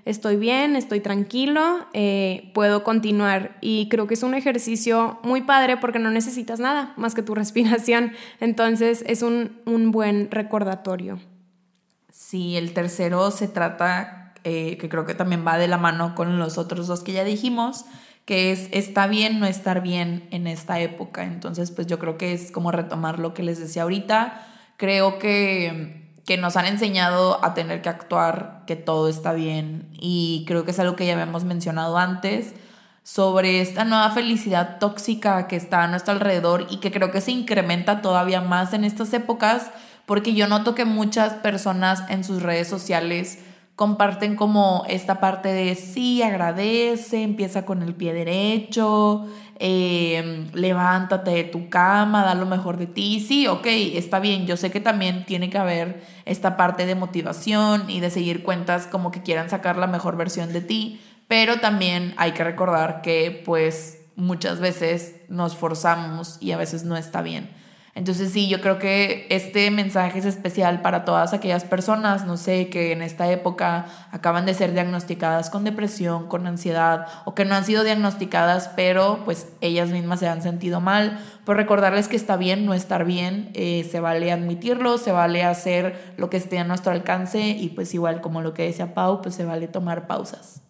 estoy 0.05 0.37
bien, 0.37 0.75
estoy 0.75 0.99
tranquilo, 0.99 1.85
eh, 1.93 2.51
puedo 2.53 2.83
continuar. 2.83 3.57
Y 3.61 3.89
creo 3.89 4.07
que 4.07 4.13
es 4.13 4.23
un 4.23 4.33
ejercicio 4.33 5.19
muy 5.23 5.41
padre 5.41 5.77
porque 5.77 5.99
no 5.99 6.11
necesitas 6.11 6.59
nada 6.59 6.93
más 6.97 7.15
que 7.15 7.23
tu 7.23 7.35
respiración, 7.35 8.13
entonces 8.39 9.03
es 9.07 9.21
un, 9.21 9.61
un 9.65 9.91
buen 9.91 10.29
recordatorio. 10.31 11.19
Sí, 12.09 12.57
el 12.57 12.73
tercero 12.73 13.31
se 13.31 13.47
trata, 13.47 14.33
eh, 14.43 14.77
que 14.77 14.87
creo 14.87 15.05
que 15.05 15.15
también 15.15 15.45
va 15.45 15.57
de 15.57 15.67
la 15.67 15.77
mano 15.77 16.15
con 16.15 16.37
los 16.39 16.57
otros 16.57 16.87
dos 16.87 17.01
que 17.01 17.11
ya 17.11 17.23
dijimos, 17.23 17.85
que 18.25 18.51
es 18.51 18.69
está 18.71 19.07
bien 19.07 19.39
no 19.39 19.45
estar 19.45 19.81
bien 19.81 20.27
en 20.31 20.47
esta 20.47 20.79
época. 20.79 21.23
Entonces, 21.23 21.71
pues 21.71 21.87
yo 21.87 21.99
creo 21.99 22.17
que 22.17 22.33
es 22.33 22.51
como 22.51 22.71
retomar 22.71 23.19
lo 23.19 23.33
que 23.33 23.43
les 23.43 23.59
decía 23.59 23.83
ahorita. 23.83 24.45
Creo 24.77 25.19
que, 25.19 26.02
que 26.25 26.37
nos 26.37 26.55
han 26.55 26.65
enseñado 26.65 27.43
a 27.43 27.53
tener 27.53 27.81
que 27.81 27.89
actuar, 27.89 28.63
que 28.65 28.75
todo 28.75 29.09
está 29.09 29.33
bien. 29.33 29.89
Y 29.99 30.45
creo 30.47 30.63
que 30.63 30.71
es 30.71 30.79
algo 30.79 30.95
que 30.95 31.05
ya 31.05 31.13
habíamos 31.13 31.43
mencionado 31.43 31.97
antes 31.97 32.53
sobre 33.03 33.59
esta 33.59 33.83
nueva 33.83 34.09
felicidad 34.11 34.79
tóxica 34.79 35.47
que 35.47 35.57
está 35.57 35.83
a 35.83 35.87
nuestro 35.87 36.13
alrededor 36.13 36.67
y 36.69 36.77
que 36.77 36.91
creo 36.91 37.11
que 37.11 37.19
se 37.19 37.31
incrementa 37.31 38.01
todavía 38.01 38.39
más 38.39 38.73
en 38.73 38.85
estas 38.85 39.13
épocas 39.13 39.71
porque 40.05 40.33
yo 40.33 40.47
noto 40.47 40.75
que 40.75 40.85
muchas 40.85 41.33
personas 41.33 42.03
en 42.09 42.24
sus 42.24 42.41
redes 42.41 42.67
sociales 42.67 43.39
comparten 43.75 44.36
como 44.36 44.84
esta 44.88 45.20
parte 45.20 45.50
de 45.50 45.75
sí, 45.75 46.22
agradece, 46.22 47.24
empieza 47.24 47.65
con 47.65 47.82
el 47.82 47.96
pie 47.96 48.13
derecho, 48.13 49.25
em, 49.58 50.51
levántate 50.53 51.32
de 51.32 51.44
tu 51.46 51.70
cama, 51.70 52.24
da 52.24 52.36
lo 52.36 52.46
mejor 52.46 52.77
de 52.77 52.86
ti. 52.86 53.20
Sí, 53.20 53.48
ok, 53.48 53.65
está 53.65 54.20
bien, 54.20 54.46
yo 54.46 54.58
sé 54.58 54.72
que 54.72 54.80
también 54.80 55.25
tiene 55.25 55.50
que 55.50 55.58
haber 55.58 56.03
esta 56.25 56.56
parte 56.56 56.86
de 56.86 56.96
motivación 56.96 57.89
y 57.89 58.00
de 58.00 58.12
seguir 58.12 58.44
cuentas 58.44 58.88
como 58.88 59.12
que 59.12 59.24
quieran 59.24 59.50
sacar 59.50 59.77
la 59.77 59.88
mejor 59.88 60.18
versión 60.18 60.53
de 60.53 60.62
ti, 60.62 61.01
pero 61.27 61.60
también 61.60 62.13
hay 62.18 62.34
que 62.34 62.44
recordar 62.44 63.01
que 63.01 63.42
pues 63.44 64.01
muchas 64.15 64.60
veces 64.60 65.15
nos 65.30 65.56
forzamos 65.56 66.38
y 66.42 66.51
a 66.51 66.58
veces 66.58 66.84
no 66.84 66.96
está 66.96 67.24
bien. 67.24 67.62
Entonces 67.95 68.31
sí, 68.31 68.50
yo 68.50 68.59
creo 68.59 68.79
que 68.79 69.27
este 69.29 69.69
mensaje 69.69 70.17
es 70.17 70.25
especial 70.25 70.81
para 70.81 71.05
todas 71.05 71.31
aquellas 71.31 71.63
personas, 71.63 72.25
no 72.25 72.38
sé, 72.38 72.69
que 72.69 72.91
en 72.91 73.03
esta 73.03 73.29
época 73.31 73.85
acaban 74.12 74.47
de 74.47 74.55
ser 74.55 74.73
diagnosticadas 74.73 75.51
con 75.51 75.63
depresión, 75.63 76.27
con 76.27 76.47
ansiedad 76.47 77.05
o 77.25 77.35
que 77.35 77.45
no 77.45 77.53
han 77.53 77.65
sido 77.65 77.83
diagnosticadas, 77.83 78.69
pero 78.75 79.19
pues 79.25 79.47
ellas 79.62 79.91
mismas 79.91 80.21
se 80.21 80.27
han 80.27 80.41
sentido 80.41 80.81
mal. 80.81 81.19
Pues 81.45 81.55
recordarles 81.55 82.07
que 82.07 82.15
está 82.15 82.35
bien 82.35 82.65
no 82.65 82.73
estar 82.73 83.05
bien, 83.05 83.51
eh, 83.53 83.88
se 83.91 84.00
vale 84.00 84.31
admitirlo, 84.31 84.97
se 84.97 85.12
vale 85.12 85.43
hacer 85.43 86.15
lo 86.17 86.31
que 86.31 86.38
esté 86.38 86.57
a 86.57 86.63
nuestro 86.63 86.91
alcance 86.91 87.50
y 87.50 87.69
pues 87.69 87.93
igual 87.93 88.21
como 88.21 88.41
lo 88.41 88.55
que 88.55 88.63
decía 88.63 88.95
Pau, 88.95 89.21
pues 89.21 89.35
se 89.35 89.45
vale 89.45 89.67
tomar 89.67 90.07
pausas. 90.07 90.63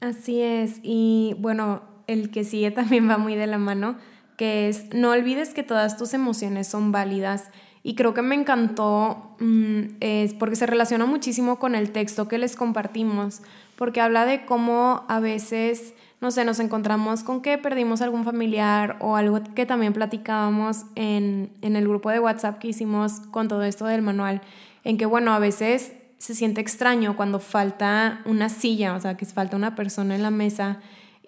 Así 0.00 0.40
es, 0.40 0.80
y 0.82 1.36
bueno, 1.38 1.82
el 2.06 2.30
que 2.30 2.44
sigue 2.44 2.70
también 2.72 3.10
va 3.10 3.18
muy 3.18 3.34
de 3.34 3.46
la 3.46 3.58
mano 3.58 3.98
que 4.36 4.68
es 4.68 4.92
no 4.94 5.10
olvides 5.10 5.54
que 5.54 5.62
todas 5.62 5.96
tus 5.96 6.14
emociones 6.14 6.66
son 6.66 6.92
válidas. 6.92 7.50
Y 7.84 7.94
creo 7.94 8.14
que 8.14 8.22
me 8.22 8.34
encantó 8.34 9.34
mm, 9.40 9.96
es 10.00 10.34
porque 10.34 10.56
se 10.56 10.66
relaciona 10.66 11.04
muchísimo 11.06 11.58
con 11.58 11.74
el 11.74 11.90
texto 11.90 12.28
que 12.28 12.38
les 12.38 12.54
compartimos, 12.54 13.42
porque 13.76 14.00
habla 14.00 14.24
de 14.24 14.44
cómo 14.44 15.04
a 15.08 15.18
veces, 15.18 15.94
no 16.20 16.30
sé, 16.30 16.44
nos 16.44 16.60
encontramos 16.60 17.24
con 17.24 17.42
que 17.42 17.58
perdimos 17.58 18.00
algún 18.00 18.24
familiar 18.24 18.96
o 19.00 19.16
algo 19.16 19.40
que 19.54 19.66
también 19.66 19.92
platicábamos 19.92 20.84
en, 20.94 21.50
en 21.60 21.74
el 21.74 21.88
grupo 21.88 22.10
de 22.10 22.20
WhatsApp 22.20 22.58
que 22.58 22.68
hicimos 22.68 23.20
con 23.32 23.48
todo 23.48 23.64
esto 23.64 23.86
del 23.86 24.02
manual, 24.02 24.42
en 24.84 24.96
que, 24.96 25.06
bueno, 25.06 25.32
a 25.32 25.40
veces 25.40 25.92
se 26.18 26.36
siente 26.36 26.60
extraño 26.60 27.16
cuando 27.16 27.40
falta 27.40 28.20
una 28.26 28.48
silla, 28.48 28.94
o 28.94 29.00
sea, 29.00 29.16
que 29.16 29.26
falta 29.26 29.56
una 29.56 29.74
persona 29.74 30.14
en 30.14 30.22
la 30.22 30.30
mesa 30.30 30.78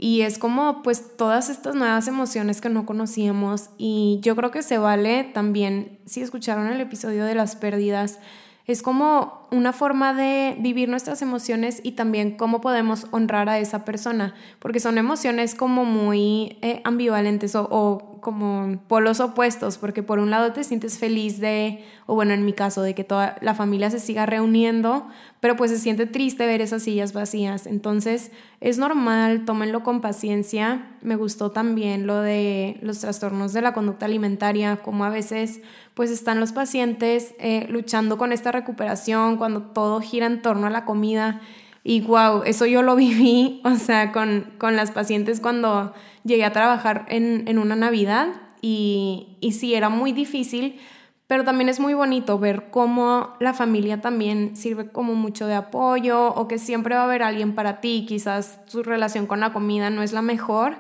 y 0.05 0.21
es 0.21 0.39
como 0.39 0.83
pues 0.83 1.17
todas 1.17 1.49
estas 1.49 1.75
nuevas 1.75 2.09
emociones 2.09 2.61
que 2.61 2.69
no 2.69 2.85
conocíamos 2.85 3.71
y 3.79 4.19
yo 4.21 4.37
creo 4.37 4.51
que 4.51 4.63
se 4.63 4.77
vale 4.77 5.25
también, 5.25 5.99
si 6.05 6.21
escucharon 6.21 6.67
el 6.67 6.79
episodio 6.83 7.25
de 7.25 7.35
las 7.35 7.57
pérdidas, 7.57 8.19
es 8.67 8.83
como 8.83 9.49
una 9.51 9.73
forma 9.73 10.13
de 10.13 10.57
vivir 10.59 10.91
nuestras 10.91 11.23
emociones 11.23 11.81
y 11.83 11.93
también 11.93 12.37
cómo 12.37 12.61
podemos 12.61 13.07
honrar 13.13 13.49
a 13.49 13.59
esa 13.59 13.87
persona, 13.87 14.35
porque 14.59 14.79
son 14.79 14.99
emociones 14.99 15.55
como 15.55 15.87
muy 15.87 16.59
eh, 16.61 16.83
ambivalentes 16.85 17.55
o, 17.55 17.67
o, 17.71 18.14
como 18.25 18.81
polos 18.89 19.21
opuestos, 19.21 19.79
porque 19.79 20.03
por 20.03 20.19
un 20.19 20.31
lado 20.31 20.53
te 20.53 20.65
sientes 20.65 20.99
feliz 20.99 21.39
de, 21.39 21.85
o 22.07 22.17
bueno, 22.17 22.35
en 22.35 22.45
mi 22.45 22.53
caso, 22.53 22.83
de 22.83 22.97
que 22.97 23.05
toda 23.05 23.37
la 23.41 23.55
familia 23.55 23.91
se 23.91 24.01
siga 24.01 24.27
reuniendo, 24.27 25.07
pero 25.39 25.55
pues 25.55 25.71
se 25.71 25.79
siente 25.79 26.07
triste 26.07 26.45
ver 26.47 26.61
esas 26.61 26.83
sillas 26.83 27.13
vacías. 27.13 27.69
Entonces 27.69 28.33
es 28.61 28.79
normal, 28.79 29.45
tómenlo 29.45 29.85
con 29.85 30.01
paciencia. 30.01 30.97
Me 31.03 31.15
gustó 31.15 31.53
también 31.53 32.09
lo 32.09 32.21
de 32.21 32.79
los 32.83 32.99
trastornos 32.99 33.53
de 33.53 33.61
la 33.61 33.73
conducta 33.75 34.07
alimentaria, 34.07 34.79
como 34.79 35.05
a 35.05 35.11
veces 35.11 35.61
pues 35.95 36.11
están 36.11 36.41
los 36.41 36.53
pacientes 36.53 37.35
eh, 37.39 37.67
luchando 37.69 38.19
con 38.19 38.33
esta 38.33 38.51
recuperación 38.51 39.37
cuando 39.37 39.63
todo 39.63 40.01
gira 40.01 40.27
en 40.27 40.43
torno 40.43 40.67
a 40.67 40.71
la 40.71 40.85
comida. 40.85 41.41
Y 41.85 42.01
wow, 42.01 42.43
eso 42.45 42.67
yo 42.67 42.83
lo 42.83 42.97
viví, 42.97 43.61
o 43.65 43.77
sea, 43.77 44.11
con, 44.11 44.55
con 44.59 44.75
las 44.75 44.91
pacientes 44.91 45.39
cuando 45.39 45.93
llegué 46.25 46.45
a 46.45 46.53
trabajar 46.53 47.05
en, 47.09 47.47
en 47.47 47.59
una 47.59 47.77
Navidad 47.77 48.29
y, 48.63 49.37
y 49.41 49.53
sí, 49.53 49.75
era 49.75 49.91
muy 49.91 50.13
difícil, 50.13 50.81
pero 51.27 51.45
también 51.45 51.69
es 51.69 51.81
muy 51.81 51.95
bonito 51.95 52.39
ver 52.39 52.71
cómo 52.71 53.35
la 53.41 53.55
familia 53.55 54.01
también 54.01 54.57
sirve 54.57 54.91
como 54.91 55.15
mucho 55.15 55.47
de 55.47 55.55
apoyo 55.55 56.29
o 56.35 56.49
que 56.49 56.59
siempre 56.59 56.95
va 56.95 57.03
a 57.03 57.05
haber 57.05 57.23
alguien 57.23 57.55
para 57.55 57.81
ti, 57.81 58.07
quizás 58.09 58.65
tu 58.67 58.83
relación 58.83 59.27
con 59.27 59.41
la 59.41 59.53
comida 59.53 59.91
no 59.91 60.03
es 60.03 60.13
la 60.13 60.23
mejor, 60.23 60.77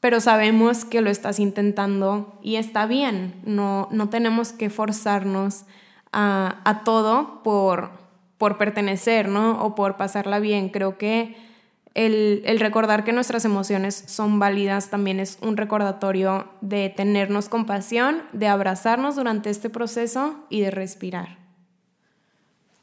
pero 0.00 0.20
sabemos 0.20 0.84
que 0.84 1.02
lo 1.02 1.10
estás 1.10 1.38
intentando 1.40 2.38
y 2.42 2.56
está 2.56 2.86
bien, 2.86 3.34
no, 3.44 3.88
no 3.90 4.08
tenemos 4.08 4.52
que 4.52 4.70
forzarnos 4.70 5.64
a, 6.12 6.60
a 6.64 6.84
todo 6.84 7.42
por, 7.42 7.99
por 8.40 8.56
pertenecer, 8.56 9.28
¿no? 9.28 9.62
O 9.62 9.74
por 9.74 9.98
pasarla 9.98 10.38
bien. 10.38 10.70
Creo 10.70 10.96
que 10.96 11.36
el, 11.92 12.40
el, 12.46 12.58
recordar 12.58 13.04
que 13.04 13.12
nuestras 13.12 13.44
emociones 13.44 14.02
son 14.06 14.38
válidas 14.38 14.88
también 14.88 15.20
es 15.20 15.36
un 15.42 15.58
recordatorio 15.58 16.48
de 16.62 16.88
tenernos 16.88 17.50
compasión, 17.50 18.22
de 18.32 18.48
abrazarnos 18.48 19.16
durante 19.16 19.50
este 19.50 19.68
proceso 19.68 20.36
y 20.48 20.62
de 20.62 20.70
respirar. 20.70 21.36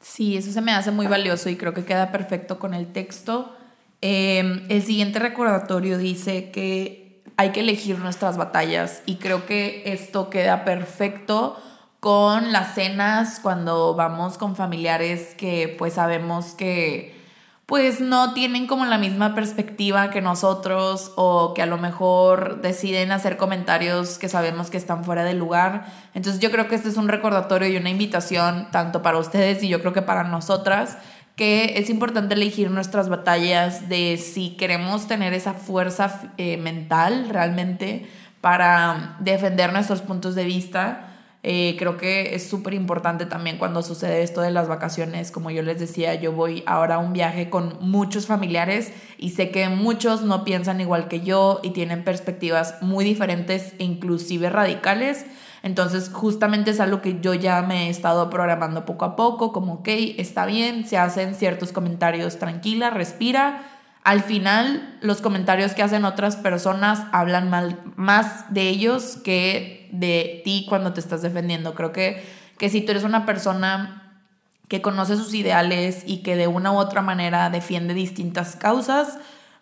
Sí, 0.00 0.36
eso 0.36 0.52
se 0.52 0.60
me 0.60 0.70
hace 0.70 0.92
muy 0.92 1.08
valioso 1.08 1.50
y 1.50 1.56
creo 1.56 1.74
que 1.74 1.84
queda 1.84 2.12
perfecto 2.12 2.60
con 2.60 2.72
el 2.72 2.92
texto. 2.92 3.52
Eh, 4.00 4.64
el 4.68 4.82
siguiente 4.84 5.18
recordatorio 5.18 5.98
dice 5.98 6.52
que 6.52 7.24
hay 7.36 7.50
que 7.50 7.60
elegir 7.60 7.98
nuestras 7.98 8.36
batallas 8.36 9.02
y 9.06 9.16
creo 9.16 9.44
que 9.44 9.82
esto 9.86 10.30
queda 10.30 10.64
perfecto 10.64 11.60
con 12.00 12.52
las 12.52 12.74
cenas 12.74 13.40
cuando 13.40 13.94
vamos 13.94 14.38
con 14.38 14.54
familiares 14.54 15.34
que 15.36 15.74
pues 15.78 15.94
sabemos 15.94 16.54
que 16.54 17.18
pues 17.66 18.00
no 18.00 18.32
tienen 18.32 18.66
como 18.66 18.86
la 18.86 18.96
misma 18.96 19.34
perspectiva 19.34 20.08
que 20.08 20.22
nosotros 20.22 21.12
o 21.16 21.52
que 21.52 21.60
a 21.60 21.66
lo 21.66 21.76
mejor 21.76 22.62
deciden 22.62 23.12
hacer 23.12 23.36
comentarios 23.36 24.16
que 24.18 24.30
sabemos 24.30 24.70
que 24.70 24.78
están 24.78 25.04
fuera 25.04 25.22
de 25.22 25.34
lugar. 25.34 25.84
Entonces 26.14 26.40
yo 26.40 26.50
creo 26.50 26.66
que 26.66 26.76
este 26.76 26.88
es 26.88 26.96
un 26.96 27.08
recordatorio 27.08 27.68
y 27.68 27.76
una 27.76 27.90
invitación 27.90 28.68
tanto 28.70 29.02
para 29.02 29.18
ustedes 29.18 29.62
y 29.62 29.68
yo 29.68 29.80
creo 29.80 29.92
que 29.92 30.00
para 30.00 30.24
nosotras 30.24 30.96
que 31.36 31.74
es 31.76 31.90
importante 31.90 32.34
elegir 32.34 32.70
nuestras 32.70 33.10
batallas 33.10 33.88
de 33.90 34.16
si 34.16 34.56
queremos 34.56 35.06
tener 35.06 35.34
esa 35.34 35.52
fuerza 35.52 36.32
eh, 36.38 36.56
mental 36.56 37.28
realmente 37.28 38.08
para 38.40 39.16
defender 39.20 39.74
nuestros 39.74 40.00
puntos 40.00 40.34
de 40.34 40.44
vista 40.44 41.07
eh, 41.44 41.76
creo 41.78 41.96
que 41.96 42.34
es 42.34 42.48
súper 42.48 42.74
importante 42.74 43.24
también 43.24 43.58
cuando 43.58 43.82
sucede 43.82 44.22
esto 44.22 44.40
de 44.40 44.50
las 44.50 44.66
vacaciones. 44.66 45.30
Como 45.30 45.50
yo 45.50 45.62
les 45.62 45.78
decía, 45.78 46.14
yo 46.16 46.32
voy 46.32 46.64
ahora 46.66 46.96
a 46.96 46.98
un 46.98 47.12
viaje 47.12 47.48
con 47.48 47.76
muchos 47.80 48.26
familiares 48.26 48.92
y 49.18 49.30
sé 49.30 49.50
que 49.50 49.68
muchos 49.68 50.22
no 50.22 50.44
piensan 50.44 50.80
igual 50.80 51.08
que 51.08 51.20
yo 51.20 51.60
y 51.62 51.70
tienen 51.70 52.02
perspectivas 52.02 52.82
muy 52.82 53.04
diferentes 53.04 53.74
e 53.78 53.84
inclusive 53.84 54.50
radicales. 54.50 55.26
Entonces 55.62 56.10
justamente 56.12 56.72
es 56.72 56.80
algo 56.80 57.02
que 57.02 57.20
yo 57.20 57.34
ya 57.34 57.62
me 57.62 57.86
he 57.86 57.90
estado 57.90 58.30
programando 58.30 58.84
poco 58.84 59.04
a 59.04 59.16
poco, 59.16 59.52
como, 59.52 59.74
ok, 59.74 59.88
está 60.16 60.46
bien, 60.46 60.86
se 60.86 60.98
hacen 60.98 61.34
ciertos 61.34 61.72
comentarios, 61.72 62.38
tranquila, 62.38 62.90
respira 62.90 63.62
al 64.08 64.22
final 64.22 64.96
los 65.02 65.20
comentarios 65.20 65.74
que 65.74 65.82
hacen 65.82 66.06
otras 66.06 66.36
personas 66.36 67.02
hablan 67.12 67.50
mal, 67.50 67.78
más 67.94 68.50
de 68.54 68.68
ellos 68.70 69.18
que 69.22 69.77
de 69.92 70.42
ti 70.44 70.66
cuando 70.68 70.92
te 70.92 71.00
estás 71.00 71.22
defendiendo. 71.22 71.74
Creo 71.74 71.92
que, 71.92 72.22
que 72.58 72.68
si 72.68 72.80
tú 72.80 72.92
eres 72.92 73.04
una 73.04 73.26
persona 73.26 74.22
que 74.68 74.82
conoce 74.82 75.16
sus 75.16 75.34
ideales 75.34 76.02
y 76.06 76.18
que 76.18 76.36
de 76.36 76.46
una 76.46 76.72
u 76.72 76.76
otra 76.76 77.02
manera 77.02 77.50
defiende 77.50 77.94
distintas 77.94 78.56
causas, 78.56 79.18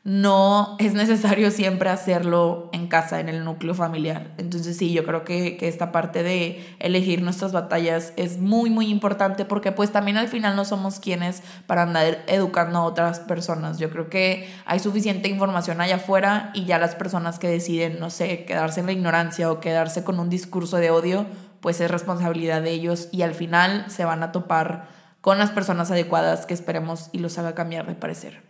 no 0.06 0.76
es 0.78 0.94
necesario 0.94 1.50
siempre 1.50 1.90
hacerlo 1.90 2.70
en 2.72 2.86
casa, 2.86 3.18
en 3.18 3.28
el 3.28 3.44
núcleo 3.44 3.74
familiar. 3.74 4.30
Entonces 4.38 4.76
sí, 4.76 4.92
yo 4.92 5.04
creo 5.04 5.24
que, 5.24 5.56
que, 5.56 5.66
esta 5.66 5.90
parte 5.90 6.22
de 6.22 6.64
elegir 6.78 7.22
nuestras 7.22 7.50
batallas 7.50 8.12
es 8.16 8.38
muy, 8.38 8.70
muy 8.70 8.86
importante 8.86 9.44
porque 9.44 9.72
pues 9.72 9.90
también 9.90 10.16
al 10.16 10.28
final 10.28 10.54
no 10.54 10.64
somos 10.64 11.00
quienes 11.00 11.42
para 11.66 11.82
andar 11.82 12.22
educando 12.28 12.78
a 12.78 12.84
otras 12.84 13.18
personas. 13.18 13.78
Yo 13.78 13.90
creo 13.90 14.08
que 14.08 14.48
hay 14.64 14.78
suficiente 14.78 15.28
información 15.28 15.80
allá 15.80 15.96
afuera 15.96 16.52
y 16.54 16.66
ya 16.66 16.78
las 16.78 16.94
personas 16.94 17.40
que 17.40 17.48
deciden, 17.48 17.98
no 17.98 18.08
sé, 18.08 18.44
quedarse 18.44 18.78
en 18.78 18.86
la 18.86 18.92
ignorancia 18.92 19.50
o 19.50 19.58
quedarse 19.58 20.04
con 20.04 20.20
un 20.20 20.30
discurso 20.30 20.76
de 20.76 20.92
odio, 20.92 21.26
pues 21.60 21.80
es 21.80 21.90
responsabilidad 21.90 22.62
de 22.62 22.70
ellos 22.70 23.08
y 23.10 23.22
al 23.22 23.34
final 23.34 23.90
se 23.90 24.04
van 24.04 24.22
a 24.22 24.30
topar 24.30 24.86
con 25.20 25.38
las 25.38 25.50
personas 25.50 25.90
adecuadas 25.90 26.46
que 26.46 26.54
esperemos 26.54 27.08
y 27.10 27.18
los 27.18 27.38
haga 27.38 27.56
cambiar 27.56 27.88
de 27.88 27.96
parecer. 27.96 28.45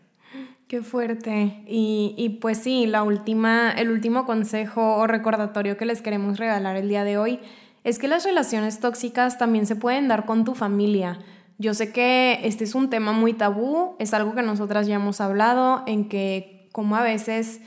Qué 0.68 0.82
fuerte. 0.82 1.62
Y, 1.68 2.14
y, 2.16 2.28
pues 2.40 2.58
sí, 2.58 2.86
la 2.86 3.04
última, 3.04 3.70
el 3.70 3.88
último 3.88 4.26
consejo 4.26 4.96
o 4.96 5.06
recordatorio 5.06 5.76
que 5.76 5.86
les 5.86 6.02
queremos 6.02 6.38
regalar 6.38 6.76
el 6.76 6.88
día 6.88 7.04
de 7.04 7.18
hoy 7.18 7.38
es 7.84 8.00
que 8.00 8.08
las 8.08 8.24
relaciones 8.24 8.80
tóxicas 8.80 9.38
también 9.38 9.66
se 9.66 9.76
pueden 9.76 10.08
dar 10.08 10.26
con 10.26 10.44
tu 10.44 10.56
familia. 10.56 11.20
Yo 11.58 11.72
sé 11.72 11.92
que 11.92 12.40
este 12.42 12.64
es 12.64 12.74
un 12.74 12.90
tema 12.90 13.12
muy 13.12 13.32
tabú, 13.32 13.94
es 14.00 14.12
algo 14.12 14.34
que 14.34 14.42
nosotras 14.42 14.88
ya 14.88 14.96
hemos 14.96 15.20
hablado, 15.20 15.84
en 15.86 16.08
que 16.08 16.68
como 16.72 16.96
a 16.96 17.02
veces 17.02 17.60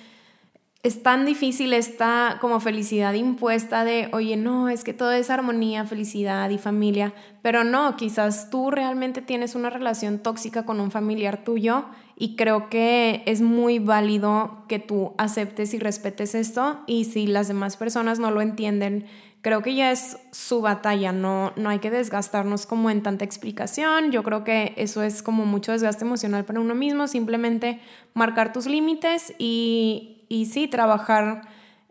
es 0.83 1.01
tan 1.01 1.25
difícil 1.25 1.73
esta 1.73 2.37
como 2.39 2.59
felicidad 2.59 3.13
impuesta 3.13 3.85
de, 3.85 4.09
oye, 4.11 4.37
no, 4.37 4.67
es 4.67 4.83
que 4.83 4.93
todo 4.93 5.11
es 5.13 5.29
armonía, 5.29 5.85
felicidad 5.85 6.49
y 6.49 6.57
familia, 6.57 7.13
pero 7.41 7.63
no, 7.63 7.95
quizás 7.95 8.49
tú 8.49 8.71
realmente 8.71 9.21
tienes 9.21 9.55
una 9.55 9.69
relación 9.69 10.19
tóxica 10.19 10.65
con 10.65 10.79
un 10.79 10.91
familiar 10.91 11.43
tuyo 11.43 11.85
y 12.19 12.35
creo 12.35 12.69
que 12.69 13.23
es 13.25 13.41
muy 13.41 13.79
válido 13.79 14.65
que 14.67 14.77
tú 14.77 15.13
aceptes 15.17 15.73
y 15.73 15.79
respetes 15.79 16.35
esto 16.35 16.81
y 16.85 17.05
si 17.05 17.25
las 17.25 17.47
demás 17.47 17.75
personas 17.75 18.19
no 18.19 18.29
lo 18.29 18.41
entienden, 18.41 19.07
creo 19.41 19.63
que 19.63 19.73
ya 19.73 19.91
es 19.91 20.17
su 20.31 20.61
batalla, 20.61 21.11
no, 21.11 21.53
no 21.55 21.69
hay 21.69 21.79
que 21.79 21.89
desgastarnos 21.89 22.67
como 22.67 22.91
en 22.91 23.01
tanta 23.01 23.25
explicación, 23.25 24.11
yo 24.11 24.21
creo 24.21 24.43
que 24.43 24.73
eso 24.77 25.01
es 25.01 25.23
como 25.23 25.45
mucho 25.45 25.71
desgaste 25.71 26.05
emocional 26.05 26.45
para 26.45 26.59
uno 26.59 26.75
mismo, 26.75 27.07
simplemente 27.07 27.79
marcar 28.13 28.53
tus 28.53 28.67
límites 28.67 29.33
y 29.39 30.17
y 30.29 30.45
sí, 30.45 30.67
trabajar 30.67 31.41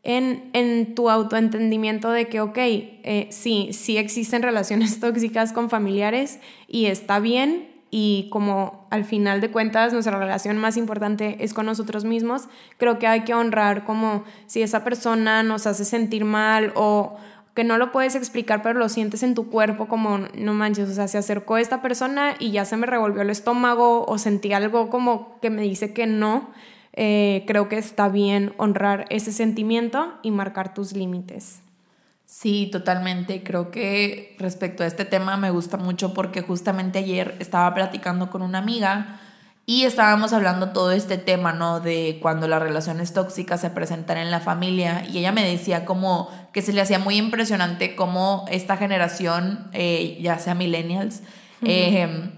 en, 0.05 0.49
en, 0.55 0.95
tu 0.95 1.11
autoentendimiento 1.11 2.11
de 2.11 2.29
que, 2.29 2.41
ok, 2.41 2.57
eh, 2.57 3.29
sí, 3.31 3.71
sí 3.73 3.99
existen 3.99 4.43
relaciones 4.51 5.01
tóxicas 5.01 5.53
con 5.53 5.69
familiares 5.69 6.39
y 6.69 6.87
está 6.87 7.19
bien 7.19 7.69
y 7.91 8.29
como 8.31 8.87
al 8.91 9.05
final 9.05 9.41
de 9.41 9.51
cuentas 9.51 9.93
nuestra 9.93 10.19
relación 10.19 10.59
más 10.59 10.77
importante 10.77 11.37
es 11.41 11.55
con 11.55 11.67
nosotros 11.67 12.05
mismos, 12.05 12.49
creo 12.77 12.99
que 12.99 13.07
hay 13.07 13.25
que 13.25 13.35
honrar 13.35 13.85
como 13.85 14.25
si 14.47 14.63
esa 14.63 14.85
persona 14.85 15.43
nos 15.43 15.67
hace 15.67 15.85
sentir 15.85 16.25
mal 16.25 16.73
o 16.75 17.17
que 17.55 17.65
no 17.65 17.77
lo 17.77 17.91
puedes 17.91 18.15
explicar, 18.15 18.63
pero 18.63 18.79
lo 18.79 18.89
sientes 18.89 19.25
en 19.25 19.35
tu 19.35 19.51
cuerpo 19.51 19.89
como, 19.89 20.19
no 20.37 20.55
manches, 20.55 20.89
o 20.91 20.95
sea, 20.95 21.09
se 21.09 21.19
acercó 21.19 21.57
esta 21.57 21.83
persona 21.83 22.35
y 22.39 22.53
ya 22.53 22.65
se 22.65 22.77
me 22.77 22.87
revolvió 22.87 23.23
el 23.23 23.31
estómago 23.31 24.07
o 24.07 24.17
sentí 24.19 24.53
algo 24.53 24.91
como 24.91 25.41
que 25.41 25.51
me 25.51 25.63
dice 25.63 25.93
que 25.93 26.07
no 26.07 26.51
eh, 26.93 27.45
creo 27.49 27.69
que 27.69 27.79
está 27.79 28.09
bien 28.09 28.53
honrar 28.59 29.07
ese 29.11 29.33
sentimiento 29.33 30.15
y 30.23 30.31
marcar 30.31 30.73
tus 30.73 30.93
límites. 30.93 31.63
Sí, 32.31 32.69
totalmente. 32.71 33.43
Creo 33.43 33.71
que 33.71 34.37
respecto 34.39 34.85
a 34.85 34.87
este 34.87 35.07
tema 35.07 35.39
me 35.39 35.51
gusta 35.51 35.79
mucho 35.79 36.13
porque 36.13 36.43
justamente 36.43 36.99
ayer 36.99 37.35
estaba 37.39 37.73
platicando 37.73 38.29
con 38.29 38.43
una 38.43 38.59
amiga 38.59 39.19
y 39.65 39.85
estábamos 39.85 40.35
hablando 40.35 40.73
todo 40.73 40.93
este 40.93 41.17
tema, 41.17 41.55
¿no? 41.55 41.81
De 41.81 42.19
cuando 42.21 42.47
las 42.47 42.61
relaciones 42.61 43.15
tóxicas 43.15 43.63
se 43.63 43.71
presentan 43.71 44.19
en 44.19 44.31
la 44.31 44.41
familia 44.41 45.07
y 45.11 45.19
ella 45.19 45.33
me 45.33 45.43
decía 45.43 45.87
como 45.87 46.29
que 46.53 46.61
se 46.61 46.75
le 46.75 46.83
hacía 46.83 46.99
muy 46.99 47.17
impresionante 47.17 47.97
cómo 47.97 48.45
esta 48.51 48.77
generación, 48.77 49.71
eh, 49.73 50.19
ya 50.21 50.39
sea 50.39 50.55
millennials, 50.55 51.23
eh, 51.63 52.31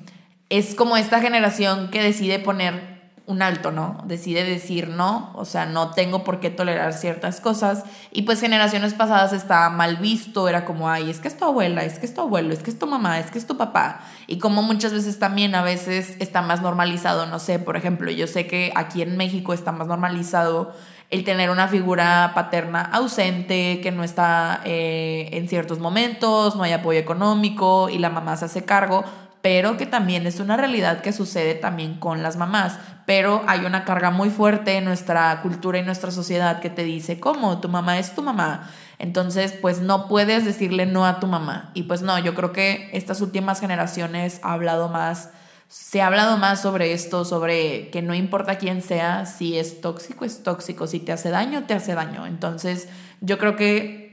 es 0.51 0.77
como 0.77 0.97
esta 0.99 1.21
generación 1.21 1.91
que 1.91 2.01
decide 2.01 2.39
poner 2.39 3.00
un 3.31 3.43
alto, 3.43 3.71
¿no? 3.71 3.99
Decide 4.05 4.45
decir 4.45 4.89
no, 4.89 5.31
o 5.35 5.45
sea, 5.45 5.67
no 5.67 5.91
tengo 5.91 6.25
por 6.25 6.41
qué 6.41 6.51
tolerar 6.51 6.93
ciertas 6.93 7.41
cosas. 7.41 7.85
Y 8.11 8.23
pues 8.23 8.41
generaciones 8.41 8.95
pasadas 8.95 9.33
estaba 9.33 9.71
mal 9.71 9.97
visto, 9.97 10.49
era 10.49 10.65
como, 10.65 10.89
ay, 10.89 11.11
es 11.11 11.21
que 11.21 11.29
es 11.29 11.37
tu 11.37 11.45
abuela, 11.45 11.85
es 11.85 11.99
que 11.99 12.07
es 12.07 12.15
tu 12.15 12.21
abuelo, 12.21 12.53
es 12.53 12.63
que 12.63 12.71
es 12.71 12.79
tu 12.79 12.87
mamá, 12.87 13.19
es 13.19 13.31
que 13.31 13.39
es 13.39 13.47
tu 13.47 13.57
papá. 13.57 14.01
Y 14.27 14.39
como 14.39 14.63
muchas 14.63 14.93
veces 14.93 15.19
también 15.19 15.55
a 15.55 15.63
veces 15.63 16.17
está 16.19 16.43
más 16.43 16.63
normalizado, 16.63 17.27
no 17.27 17.39
sé, 17.39 17.59
por 17.59 17.77
ejemplo, 17.77 18.11
yo 18.11 18.27
sé 18.27 18.47
que 18.47 18.73
aquí 18.75 19.03
en 19.03 19.17
México 19.17 19.53
está 19.53 19.73
más 19.73 19.87
normalizado 19.87 20.73
el 21.11 21.25
tener 21.25 21.51
una 21.51 21.67
figura 21.67 22.33
paterna 22.35 22.83
ausente, 22.83 23.81
que 23.83 23.91
no 23.91 24.05
está 24.05 24.61
eh, 24.65 25.29
en 25.33 25.49
ciertos 25.49 25.81
momentos, 25.81 26.55
no 26.55 26.63
hay 26.63 26.73
apoyo 26.73 27.01
económico 27.01 27.89
y 27.89 27.99
la 27.99 28.11
mamá 28.11 28.37
se 28.37 28.45
hace 28.45 28.65
cargo 28.65 29.05
pero 29.43 29.77
que 29.77 29.87
también 29.87 30.27
es 30.27 30.39
una 30.39 30.57
realidad 30.57 31.01
que 31.01 31.13
sucede 31.13 31.55
también 31.55 31.95
con 31.95 32.23
las 32.23 32.37
mamás. 32.37 32.79
Pero 33.07 33.43
hay 33.47 33.65
una 33.65 33.85
carga 33.85 34.11
muy 34.11 34.31
fuerte 34.31 34.77
en 34.77 34.85
nuestra 34.85 35.41
cultura 35.41 35.79
y 35.79 35.83
nuestra 35.83 36.11
sociedad 36.11 36.61
que 36.61 36.71
te 36.71 36.85
dice, 36.85 37.19
¿cómo? 37.19 37.61
Tu 37.61 37.69
mamá 37.69 37.99
es 37.99 38.15
tu 38.15 38.23
mamá. 38.23 38.71
Entonces, 38.99 39.53
pues 39.53 39.81
no 39.81 40.09
puedes 40.09 40.45
decirle 40.45 40.85
no 40.85 41.07
a 41.07 41.21
tu 41.21 41.27
mamá. 41.27 41.71
Y 41.75 41.85
pues 41.85 42.03
no, 42.03 42.19
yo 42.19 42.35
creo 42.35 42.53
que 42.53 42.91
estas 42.93 43.21
últimas 43.23 43.61
generaciones 43.61 44.41
ha 44.43 44.53
hablado 44.53 44.91
más, 44.91 45.31
se 45.69 46.03
ha 46.03 46.09
hablado 46.09 46.37
más 46.37 46.61
sobre 46.61 46.93
esto, 46.93 47.25
sobre 47.25 47.89
que 47.91 48.03
no 48.03 48.15
importa 48.15 48.59
quién 48.59 48.83
sea, 48.83 49.25
si 49.25 49.59
es 49.59 49.81
tóxico, 49.81 50.25
es 50.27 50.43
tóxico, 50.43 50.87
si 50.87 51.01
te 51.01 51.13
hace 51.13 51.31
daño, 51.31 51.65
te 51.65 51.75
hace 51.75 51.95
daño. 51.95 52.27
Entonces, 52.27 52.89
yo 53.23 53.39
creo 53.39 53.57
que 53.57 54.10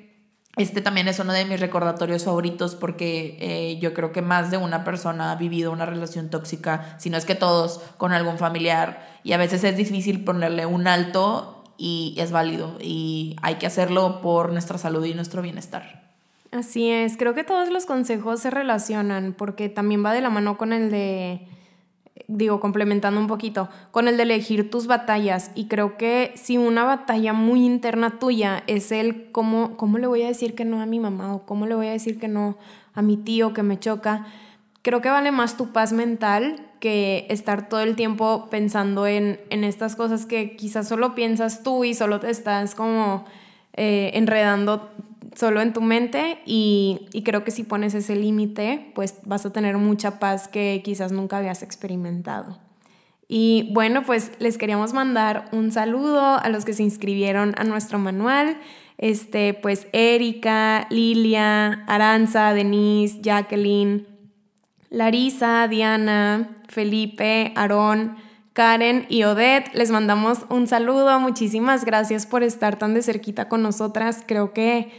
este 0.58 0.82
también 0.82 1.08
es 1.08 1.20
uno 1.20 1.34
de 1.34 1.46
mis 1.46 1.60
recordatorios 1.60 2.24
favoritos 2.24 2.76
porque 2.76 3.38
eh, 3.40 3.80
yo 3.80 3.94
creo 3.94 4.12
que 4.12 4.22
más 4.22 4.52
de 4.52 4.58
una 4.58 4.84
persona 4.84 5.32
ha 5.32 5.36
vivido 5.36 5.72
una 5.72 5.86
relación 5.86 6.30
tóxica, 6.30 6.96
si 6.98 7.10
no 7.10 7.18
es 7.18 7.26
que 7.26 7.36
todos, 7.36 7.80
con 7.98 8.12
algún 8.12 8.38
familiar. 8.38 9.20
Y 9.24 9.34
a 9.34 9.38
veces 9.38 9.64
es 9.64 9.78
difícil 9.78 10.24
ponerle 10.24 10.66
un 10.66 10.88
alto 10.88 11.64
y 11.78 12.16
es 12.18 12.32
válido. 12.32 12.78
Y 12.82 13.36
hay 13.42 13.56
que 13.56 13.68
hacerlo 13.68 14.22
por 14.22 14.52
nuestra 14.52 14.78
salud 14.78 15.06
y 15.06 15.14
nuestro 15.14 15.42
bienestar. 15.42 16.08
Así 16.52 16.90
es, 16.90 17.18
creo 17.18 17.34
que 17.34 17.44
todos 17.44 17.70
los 17.70 17.86
consejos 17.86 18.40
se 18.40 18.50
relacionan 18.50 19.36
porque 19.38 19.70
también 19.70 20.04
va 20.04 20.14
de 20.14 20.22
la 20.22 20.30
mano 20.30 20.58
con 20.58 20.74
el 20.74 20.90
de 20.90 21.48
digo, 22.28 22.60
complementando 22.60 23.20
un 23.20 23.28
poquito, 23.28 23.70
con 23.92 24.08
el 24.08 24.18
de 24.18 24.24
elegir 24.24 24.70
tus 24.70 24.88
batallas. 24.88 25.52
Y 25.56 25.68
creo 25.68 25.98
que 25.98 26.32
si 26.36 26.58
una 26.58 26.84
batalla 26.84 27.34
muy 27.34 27.66
interna 27.66 28.20
tuya 28.20 28.64
es 28.68 28.92
el 28.92 29.32
cómo, 29.32 29.78
cómo 29.78 29.98
le 29.98 30.08
voy 30.08 30.24
a 30.24 30.28
decir 30.28 30.56
que 30.56 30.66
no 30.66 30.82
a 30.82 30.86
mi 30.86 31.00
mamá 31.00 31.36
o 31.36 31.46
cómo 31.46 31.66
le 31.66 31.76
voy 31.76 31.88
a 31.88 31.92
decir 31.92 32.20
que 32.20 32.28
no 32.28 32.58
a 32.94 33.02
mi 33.02 33.18
tío 33.18 33.54
que 33.54 33.64
me 33.64 33.80
choca, 33.80 34.26
creo 34.82 35.02
que 35.02 35.10
vale 35.10 35.32
más 35.32 35.58
tu 35.58 35.72
paz 35.72 35.94
mental 35.94 36.66
que 36.80 37.28
estar 37.30 37.70
todo 37.70 37.82
el 37.82 37.96
tiempo 37.96 38.48
pensando 38.50 39.08
en, 39.08 39.40
en 39.50 39.64
estas 39.64 39.96
cosas 39.96 40.26
que 40.26 40.56
quizás 40.56 40.88
solo 40.88 41.16
piensas 41.16 41.64
tú 41.64 41.84
y 41.84 41.94
solo 41.94 42.20
te 42.20 42.30
estás 42.30 42.76
como 42.76 43.26
eh, 43.74 44.12
enredando 44.16 44.90
solo 45.38 45.62
en 45.62 45.72
tu 45.72 45.82
mente 45.82 46.40
y, 46.46 47.10
creo 47.24 47.44
que 47.44 47.52
si 47.52 47.64
pones 47.64 47.94
ese 47.94 48.16
límite, 48.16 48.92
pues 48.96 49.16
vas 49.24 49.46
a 49.46 49.54
tener 49.54 49.78
mucha 49.78 50.20
paz 50.20 50.48
que 50.48 50.82
quizás 50.84 51.12
nunca 51.12 51.38
habías 51.38 51.62
experimentado. 51.62 52.58
Y 53.28 53.70
bueno, 53.74 54.04
pues 54.04 54.32
les 54.40 54.58
queríamos 54.58 54.94
mandar 54.94 55.50
un 55.52 55.72
saludo 55.72 56.40
a 56.40 56.50
los 56.50 56.66
que 56.66 56.74
se 56.74 56.84
inscribieron 56.84 57.54
a 57.58 57.66
nuestro 57.66 58.00
manual. 58.00 58.58
Este, 58.98 59.54
pues 59.54 59.88
Erika, 59.92 60.88
Lilia, 60.90 61.84
Aranza, 61.88 62.54
Denise, 62.54 63.20
Jacqueline, 63.22 64.08
Larisa, 64.90 65.68
Diana, 65.68 66.56
Felipe, 66.68 67.52
Aarón, 67.56 68.16
Karen 68.54 69.06
y 69.10 69.24
Odette. 69.24 69.72
Les 69.76 69.92
mandamos 69.92 70.46
un 70.50 70.66
saludo. 70.66 71.20
Muchísimas 71.20 71.86
gracias 71.86 72.26
por 72.26 72.42
estar 72.42 72.80
tan 72.80 72.96
de 72.96 73.04
cerquita 73.04 73.50
con 73.50 73.62
nosotras. 73.62 74.24
Creo 74.26 74.54
que 74.54 74.90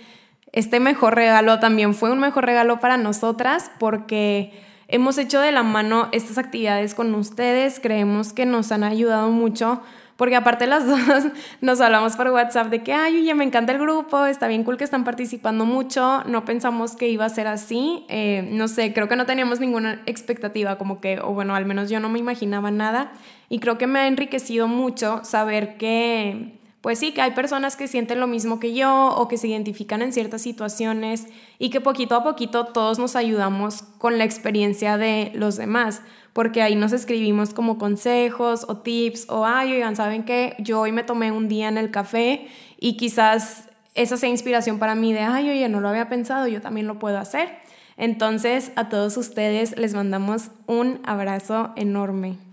este 0.53 0.81
mejor 0.81 1.15
regalo 1.15 1.59
también 1.59 1.95
fue 1.95 2.11
un 2.11 2.21
mejor 2.21 2.47
regalo 2.47 2.81
para 2.81 2.97
nosotras 2.97 3.71
porque 3.79 4.53
hemos 4.89 5.19
hecho 5.19 5.41
de 5.41 5.53
la 5.53 5.63
mano 5.63 6.09
estas 6.13 6.39
actividades 6.39 6.95
con 6.95 7.15
ustedes, 7.15 7.81
creemos 7.81 8.33
que 8.33 8.47
nos 8.47 8.73
han 8.73 8.85
ayudado 8.85 9.31
mucho 9.31 9.83
porque 10.19 10.35
aparte 10.35 10.67
las 10.67 10.87
dos 11.07 11.33
nos 11.63 11.81
hablamos 11.81 12.17
por 12.17 12.29
WhatsApp 12.29 12.67
de 12.69 12.83
que, 12.83 12.93
ay, 12.93 13.19
oye, 13.19 13.35
me 13.35 13.45
encanta 13.45 13.73
el 13.73 13.79
grupo, 13.79 14.27
está 14.27 14.49
bien 14.49 14.65
cool 14.65 14.77
que 14.77 14.85
están 14.85 15.05
participando 15.05 15.65
mucho, 15.65 16.25
no 16.27 16.45
pensamos 16.45 16.97
que 16.97 17.09
iba 17.09 17.25
a 17.25 17.29
ser 17.29 17.47
así, 17.47 18.05
eh, 18.09 18.47
no 18.51 18.67
sé, 18.67 18.93
creo 18.93 19.09
que 19.09 19.15
no 19.15 19.27
teníamos 19.27 19.61
ninguna 19.61 20.03
expectativa, 20.07 20.77
como 20.77 21.01
que, 21.01 21.21
o 21.21 21.33
bueno, 21.33 21.55
al 21.55 21.65
menos 21.65 21.89
yo 21.89 22.01
no 22.01 22.09
me 22.09 22.19
imaginaba 22.19 22.73
nada, 22.73 23.13
y 23.49 23.61
creo 23.61 23.79
que 23.79 23.87
me 23.87 24.01
ha 24.01 24.09
enriquecido 24.09 24.67
mucho 24.67 25.21
saber 25.23 25.77
que 25.77 26.59
pues 26.81 27.01
sí, 27.01 27.13
que 27.13 27.21
hay 27.21 27.33
personas 27.33 27.75
que 27.75 27.89
sienten 27.89 28.21
lo 28.21 28.29
mismo 28.29 28.61
que 28.61 28.73
yo 28.73 29.09
o 29.09 29.27
que 29.27 29.37
se 29.37 29.49
identifican 29.49 30.01
en 30.01 30.13
ciertas 30.13 30.43
situaciones 30.43 31.27
y 31.59 31.71
que 31.71 31.81
poquito 31.81 32.15
a 32.15 32.23
poquito 32.23 32.67
todos 32.67 32.99
nos 32.99 33.17
ayudamos 33.17 33.83
con 33.99 34.17
la 34.17 34.25
experiencia 34.25 34.97
de 34.97 35.33
los 35.35 35.57
demás, 35.57 36.03
porque 36.33 36.63
ahí 36.63 36.77
nos 36.77 36.93
escribimos 36.93 37.53
como 37.53 37.79
consejos 37.79 38.65
o 38.69 38.79
tips 38.79 39.29
o, 39.29 39.45
ay, 39.45 39.73
oigan, 39.73 39.97
¿saben 39.97 40.25
qué? 40.25 40.55
Yo 40.61 40.81
hoy 40.81 40.93
me 40.93 41.03
tomé 41.03 41.33
un 41.33 41.49
día 41.49 41.69
en 41.69 41.79
el 41.79 41.91
café 41.91 42.47
y 42.79 42.97
quizás 42.97 43.69
esa 43.95 44.17
sea 44.17 44.29
inspiración 44.29 44.79
para 44.79 44.95
mí 44.95 45.13
de, 45.13 45.21
ay, 45.21 45.51
oye, 45.51 45.69
no 45.69 45.81
lo 45.81 45.89
había 45.89 46.09
pensado, 46.09 46.47
yo 46.47 46.61
también 46.61 46.87
lo 46.87 47.01
puedo 47.01 47.19
hacer. 47.19 47.59
Entonces, 47.97 48.71
a 48.77 48.89
todos 48.89 49.17
ustedes 49.17 49.77
les 49.77 49.95
mandamos 49.95 50.53
un 50.67 51.01
abrazo 51.05 51.73
enorme. 51.75 52.48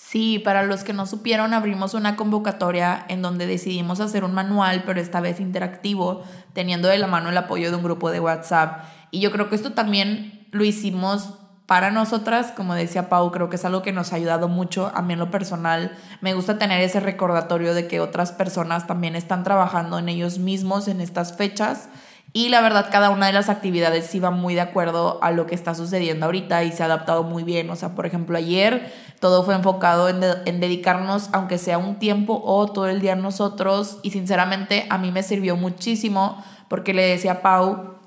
Sí, 0.00 0.38
para 0.38 0.62
los 0.62 0.84
que 0.84 0.94
no 0.94 1.04
supieron, 1.04 1.52
abrimos 1.52 1.92
una 1.92 2.16
convocatoria 2.16 3.04
en 3.08 3.20
donde 3.20 3.46
decidimos 3.46 4.00
hacer 4.00 4.24
un 4.24 4.32
manual, 4.32 4.84
pero 4.86 5.00
esta 5.00 5.20
vez 5.20 5.38
interactivo, 5.38 6.22
teniendo 6.54 6.88
de 6.88 6.96
la 6.98 7.08
mano 7.08 7.28
el 7.28 7.36
apoyo 7.36 7.68
de 7.70 7.76
un 7.76 7.82
grupo 7.82 8.10
de 8.10 8.20
WhatsApp. 8.20 8.84
Y 9.10 9.20
yo 9.20 9.30
creo 9.32 9.50
que 9.50 9.56
esto 9.56 9.72
también 9.72 10.46
lo 10.50 10.64
hicimos 10.64 11.34
para 11.66 11.90
nosotras, 11.90 12.52
como 12.56 12.74
decía 12.74 13.10
Pau, 13.10 13.30
creo 13.32 13.50
que 13.50 13.56
es 13.56 13.64
algo 13.66 13.82
que 13.82 13.92
nos 13.92 14.12
ha 14.12 14.16
ayudado 14.16 14.48
mucho 14.48 14.90
a 14.94 15.02
mí 15.02 15.12
en 15.12 15.18
lo 15.18 15.30
personal. 15.30 15.94
Me 16.22 16.32
gusta 16.32 16.58
tener 16.58 16.80
ese 16.80 17.00
recordatorio 17.00 17.74
de 17.74 17.86
que 17.88 18.00
otras 18.00 18.32
personas 18.32 18.86
también 18.86 19.16
están 19.16 19.42
trabajando 19.42 19.98
en 19.98 20.08
ellos 20.08 20.38
mismos 20.38 20.88
en 20.88 21.02
estas 21.02 21.36
fechas 21.36 21.90
y 22.32 22.50
la 22.50 22.60
verdad, 22.60 22.88
cada 22.90 23.10
una 23.10 23.26
de 23.26 23.32
las 23.32 23.48
actividades 23.48 24.10
va 24.22 24.30
muy 24.30 24.54
de 24.54 24.60
acuerdo 24.60 25.18
a 25.22 25.30
lo 25.30 25.46
que 25.46 25.54
está 25.54 25.74
sucediendo 25.74 26.26
ahorita 26.26 26.62
y 26.64 26.72
se 26.72 26.82
ha 26.82 26.86
adaptado 26.86 27.22
muy 27.22 27.42
bien. 27.42 27.70
O 27.70 27.76
sea, 27.76 27.94
por 27.94 28.06
ejemplo, 28.06 28.36
ayer 28.36 28.92
todo 29.18 29.44
fue 29.44 29.54
enfocado 29.54 30.08
en, 30.08 30.22
en, 30.44 30.60
dedicarnos, 30.60 31.30
aunque 31.32 31.56
sea 31.56 31.78
un 31.78 31.98
tiempo 31.98 32.40
o 32.44 32.66
todo 32.70 32.86
el 32.86 33.00
día 33.00 33.16
nosotros. 33.16 33.98
Y 34.02 34.10
sinceramente 34.10 34.86
a 34.90 34.98
mí 34.98 35.10
me 35.10 35.22
sirvió 35.22 35.56
muchísimo 35.56 36.42
porque 36.68 36.92
le 36.92 37.02
decía 37.02 37.32
a 37.32 37.42
Pau 37.42 37.97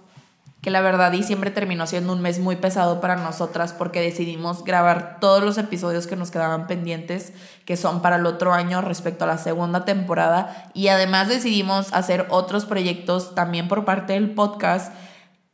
que 0.61 0.69
la 0.69 0.81
verdad 0.81 1.11
diciembre 1.11 1.49
terminó 1.49 1.87
siendo 1.87 2.13
un 2.13 2.21
mes 2.21 2.39
muy 2.39 2.55
pesado 2.55 3.01
para 3.01 3.15
nosotras 3.15 3.73
porque 3.73 3.99
decidimos 3.99 4.63
grabar 4.63 5.17
todos 5.19 5.43
los 5.43 5.57
episodios 5.57 6.05
que 6.05 6.15
nos 6.15 6.29
quedaban 6.29 6.67
pendientes, 6.67 7.33
que 7.65 7.77
son 7.77 8.01
para 8.01 8.17
el 8.17 8.27
otro 8.27 8.53
año 8.53 8.81
respecto 8.81 9.23
a 9.23 9.27
la 9.27 9.39
segunda 9.39 9.85
temporada, 9.85 10.69
y 10.73 10.89
además 10.89 11.29
decidimos 11.29 11.91
hacer 11.93 12.27
otros 12.29 12.65
proyectos 12.65 13.33
también 13.33 13.67
por 13.67 13.85
parte 13.85 14.13
del 14.13 14.31
podcast 14.31 14.93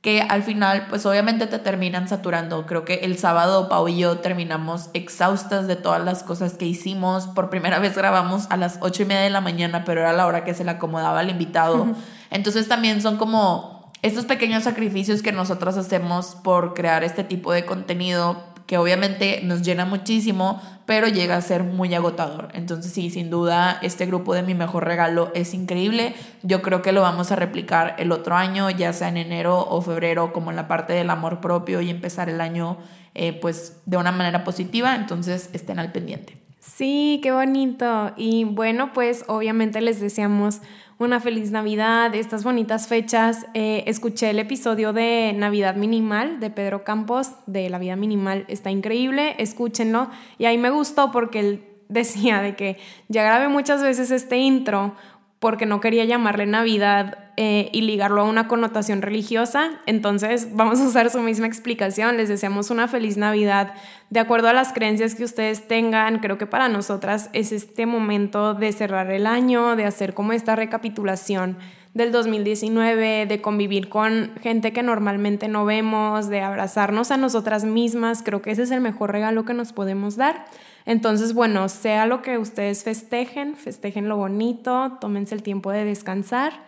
que 0.01 0.21
al 0.21 0.43
final 0.43 0.87
pues 0.89 1.05
obviamente 1.05 1.47
te 1.47 1.59
terminan 1.59 2.07
saturando. 2.07 2.65
Creo 2.65 2.85
que 2.85 2.95
el 2.95 3.17
sábado 3.17 3.67
Pau 3.67 3.87
y 3.87 3.97
yo 3.97 4.19
terminamos 4.19 4.89
exhaustas 4.93 5.67
de 5.67 5.75
todas 5.75 6.01
las 6.03 6.23
cosas 6.23 6.53
que 6.53 6.65
hicimos. 6.65 7.27
Por 7.27 7.49
primera 7.49 7.79
vez 7.79 7.95
grabamos 7.95 8.45
a 8.49 8.57
las 8.57 8.77
ocho 8.81 9.03
y 9.03 9.05
media 9.05 9.23
de 9.23 9.31
la 9.31 9.41
mañana, 9.41 9.83
pero 9.83 10.01
era 10.01 10.13
la 10.13 10.27
hora 10.27 10.43
que 10.43 10.53
se 10.53 10.63
le 10.63 10.71
acomodaba 10.71 11.19
al 11.19 11.29
invitado. 11.29 11.87
Entonces 12.29 12.69
también 12.69 13.01
son 13.01 13.17
como 13.17 13.76
estos 14.01 14.25
pequeños 14.25 14.63
sacrificios 14.63 15.21
que 15.21 15.31
nosotros 15.31 15.77
hacemos 15.77 16.37
por 16.43 16.73
crear 16.73 17.03
este 17.03 17.23
tipo 17.23 17.51
de 17.51 17.65
contenido, 17.65 18.43
que 18.67 18.77
obviamente 18.77 19.41
nos 19.43 19.61
llena 19.61 19.85
muchísimo, 19.85 20.61
pero 20.85 21.07
llega 21.07 21.35
a 21.35 21.41
ser 21.41 21.63
muy 21.63 21.93
agotador. 21.95 22.49
Entonces 22.53 22.91
sí, 22.91 23.09
sin 23.09 23.29
duda, 23.29 23.79
este 23.81 24.05
grupo 24.05 24.33
de 24.33 24.43
mi 24.43 24.53
mejor 24.53 24.85
regalo 24.85 25.31
es 25.33 25.53
increíble. 25.53 26.15
Yo 26.43 26.61
creo 26.61 26.81
que 26.81 26.91
lo 26.91 27.01
vamos 27.01 27.31
a 27.31 27.37
replicar 27.37 27.95
el 27.97 28.11
otro 28.11 28.35
año, 28.35 28.69
ya 28.69 28.93
sea 28.93 29.07
en 29.09 29.17
enero 29.17 29.65
o 29.67 29.81
febrero, 29.81 30.33
como 30.33 30.49
en 30.49 30.57
la 30.57 30.67
parte 30.67 30.93
del 30.93 31.09
amor 31.09 31.39
propio 31.39 31.81
y 31.81 31.89
empezar 31.89 32.29
el 32.29 32.41
año 32.41 32.77
eh, 33.15 33.33
pues 33.33 33.81
de 33.85 33.97
una 33.97 34.11
manera 34.11 34.43
positiva. 34.43 34.95
Entonces 34.95 35.49
estén 35.53 35.79
al 35.79 35.91
pendiente. 35.91 36.37
Sí, 36.59 37.19
qué 37.23 37.31
bonito. 37.31 38.11
Y 38.17 38.43
bueno, 38.43 38.91
pues 38.93 39.23
obviamente 39.27 39.79
les 39.79 40.01
deseamos 40.01 40.61
una 40.99 41.19
feliz 41.19 41.51
Navidad, 41.51 42.15
estas 42.15 42.43
bonitas 42.43 42.87
fechas. 42.87 43.45
Eh, 43.53 43.83
escuché 43.87 44.31
el 44.31 44.39
episodio 44.39 44.93
de 44.93 45.33
Navidad 45.35 45.75
Minimal 45.75 46.39
de 46.39 46.49
Pedro 46.49 46.83
Campos, 46.83 47.33
de 47.45 47.69
La 47.69 47.77
Vida 47.77 47.95
Minimal, 47.95 48.45
está 48.47 48.71
increíble, 48.71 49.35
escúchenlo. 49.37 50.09
Y 50.37 50.45
ahí 50.45 50.57
me 50.57 50.69
gustó 50.69 51.11
porque 51.11 51.39
él 51.39 51.65
decía 51.89 52.41
de 52.41 52.55
que 52.55 52.77
ya 53.07 53.23
grabé 53.23 53.47
muchas 53.47 53.81
veces 53.81 54.11
este 54.11 54.37
intro 54.37 54.95
porque 55.39 55.65
no 55.65 55.79
quería 55.79 56.05
llamarle 56.05 56.47
Navidad 56.47 57.26
eh, 57.39 57.69
y 57.71 57.81
ligarlo 57.81 58.21
a 58.21 58.23
una 58.23 58.47
connotación 58.47 59.03
religiosa. 59.03 59.79
Entonces 59.85 60.55
vamos 60.55 60.79
a 60.79 60.87
usar 60.87 61.11
su 61.11 61.19
misma 61.19 61.45
explicación. 61.45 62.17
Les 62.17 62.29
deseamos 62.29 62.71
una 62.71 62.87
feliz 62.87 63.15
Navidad 63.15 63.75
de 64.09 64.19
acuerdo 64.19 64.47
a 64.47 64.53
las 64.53 64.73
creencias 64.73 65.13
que 65.13 65.23
ustedes 65.23 65.67
tengan. 65.67 66.17
Creo 66.17 66.39
que 66.39 66.47
para 66.47 66.67
nosotras 66.67 67.29
es 67.33 67.51
este 67.51 67.85
momento 67.85 68.55
de 68.55 68.71
cerrar 68.71 69.11
el 69.11 69.27
año, 69.27 69.75
de 69.75 69.85
hacer 69.85 70.15
como 70.15 70.33
esta 70.33 70.55
recapitulación 70.55 71.59
del 71.93 72.11
2019, 72.11 73.27
de 73.27 73.41
convivir 73.41 73.87
con 73.87 74.31
gente 74.41 74.73
que 74.73 74.81
normalmente 74.81 75.47
no 75.47 75.63
vemos, 75.63 76.29
de 76.29 76.41
abrazarnos 76.41 77.11
a 77.11 77.17
nosotras 77.17 77.65
mismas. 77.65 78.23
Creo 78.23 78.41
que 78.41 78.49
ese 78.49 78.63
es 78.63 78.71
el 78.71 78.81
mejor 78.81 79.11
regalo 79.11 79.45
que 79.45 79.53
nos 79.53 79.73
podemos 79.73 80.15
dar. 80.15 80.45
Entonces, 80.85 81.35
bueno, 81.35 81.69
sea 81.69 82.07
lo 82.07 82.23
que 82.23 82.39
ustedes 82.39 82.83
festejen, 82.83 83.55
festejen 83.55 84.09
lo 84.09 84.17
bonito, 84.17 84.97
tómense 84.99 85.35
el 85.35 85.43
tiempo 85.43 85.69
de 85.69 85.85
descansar. 85.85 86.65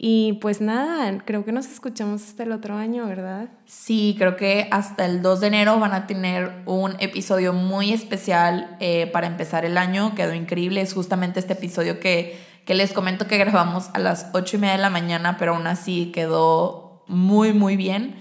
Y 0.00 0.34
pues 0.34 0.60
nada, 0.60 1.18
creo 1.24 1.44
que 1.44 1.50
nos 1.50 1.66
escuchamos 1.66 2.22
hasta 2.22 2.44
el 2.44 2.52
otro 2.52 2.76
año, 2.76 3.06
¿verdad? 3.06 3.48
Sí, 3.66 4.14
creo 4.16 4.36
que 4.36 4.68
hasta 4.70 5.04
el 5.04 5.22
2 5.22 5.40
de 5.40 5.46
enero 5.48 5.80
van 5.80 5.92
a 5.92 6.06
tener 6.06 6.62
un 6.66 6.94
episodio 7.00 7.52
muy 7.52 7.92
especial 7.92 8.76
eh, 8.78 9.08
para 9.12 9.26
empezar 9.26 9.64
el 9.64 9.76
año. 9.76 10.14
Quedó 10.14 10.34
increíble. 10.34 10.80
Es 10.80 10.94
justamente 10.94 11.40
este 11.40 11.54
episodio 11.54 11.98
que 11.98 12.48
que 12.68 12.74
les 12.74 12.92
comento 12.92 13.26
que 13.26 13.38
grabamos 13.38 13.88
a 13.94 13.98
las 13.98 14.26
8 14.34 14.58
y 14.58 14.60
media 14.60 14.74
de 14.74 14.82
la 14.82 14.90
mañana, 14.90 15.38
pero 15.38 15.54
aún 15.54 15.66
así 15.66 16.12
quedó 16.12 17.02
muy, 17.06 17.54
muy 17.54 17.76
bien. 17.76 18.16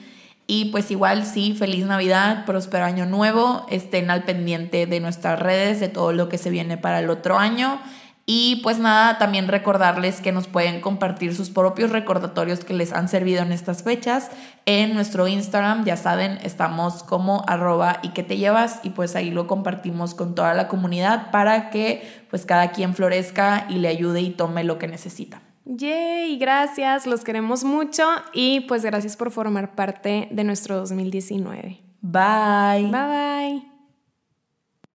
Y 0.47 0.71
pues 0.71 0.89
igual 0.89 1.25
sí, 1.25 1.53
feliz 1.53 1.85
Navidad, 1.85 2.45
próspero 2.45 2.85
año 2.85 3.05
nuevo, 3.05 3.65
estén 3.69 4.09
al 4.09 4.23
pendiente 4.23 4.85
de 4.85 5.01
nuestras 5.01 5.37
redes, 5.37 5.81
de 5.81 5.89
todo 5.89 6.13
lo 6.13 6.29
que 6.29 6.37
se 6.37 6.49
viene 6.49 6.77
para 6.77 6.99
el 6.99 7.09
otro 7.09 7.37
año. 7.37 7.81
Y 8.29 8.57
pues 8.57 8.77
nada, 8.77 9.17
también 9.19 9.47
recordarles 9.47 10.19
que 10.19 10.33
nos 10.33 10.47
pueden 10.47 10.81
compartir 10.81 11.33
sus 11.33 11.49
propios 11.49 11.91
recordatorios 11.91 12.59
que 12.59 12.73
les 12.73 12.91
han 12.91 13.07
servido 13.07 13.41
en 13.41 13.53
estas 13.53 13.83
fechas 13.83 14.29
en 14.65 14.93
nuestro 14.93 15.29
Instagram. 15.29 15.85
Ya 15.85 15.95
saben, 15.95 16.37
estamos 16.43 17.03
como 17.03 17.45
arroba 17.47 17.99
y 18.03 18.09
que 18.09 18.23
te 18.23 18.35
llevas 18.35 18.81
y 18.83 18.89
pues 18.89 19.15
ahí 19.15 19.31
lo 19.31 19.47
compartimos 19.47 20.13
con 20.13 20.35
toda 20.35 20.53
la 20.55 20.67
comunidad 20.67 21.31
para 21.31 21.69
que 21.69 22.05
pues 22.29 22.45
cada 22.45 22.71
quien 22.71 22.93
florezca 22.95 23.65
y 23.69 23.75
le 23.75 23.87
ayude 23.87 24.19
y 24.19 24.31
tome 24.31 24.65
lo 24.65 24.77
que 24.77 24.89
necesita. 24.89 25.41
Yay, 25.63 26.37
gracias, 26.37 27.07
los 27.07 27.23
queremos 27.23 27.63
mucho 27.63 28.03
y 28.33 28.61
pues 28.67 28.83
gracias 28.83 29.15
por 29.15 29.31
formar 29.31 29.73
parte 29.73 30.27
de 30.31 30.43
nuestro 30.43 30.75
2019. 30.75 31.79
Bye. 32.01 32.91
Bye 32.91 32.91
bye. 32.91 33.76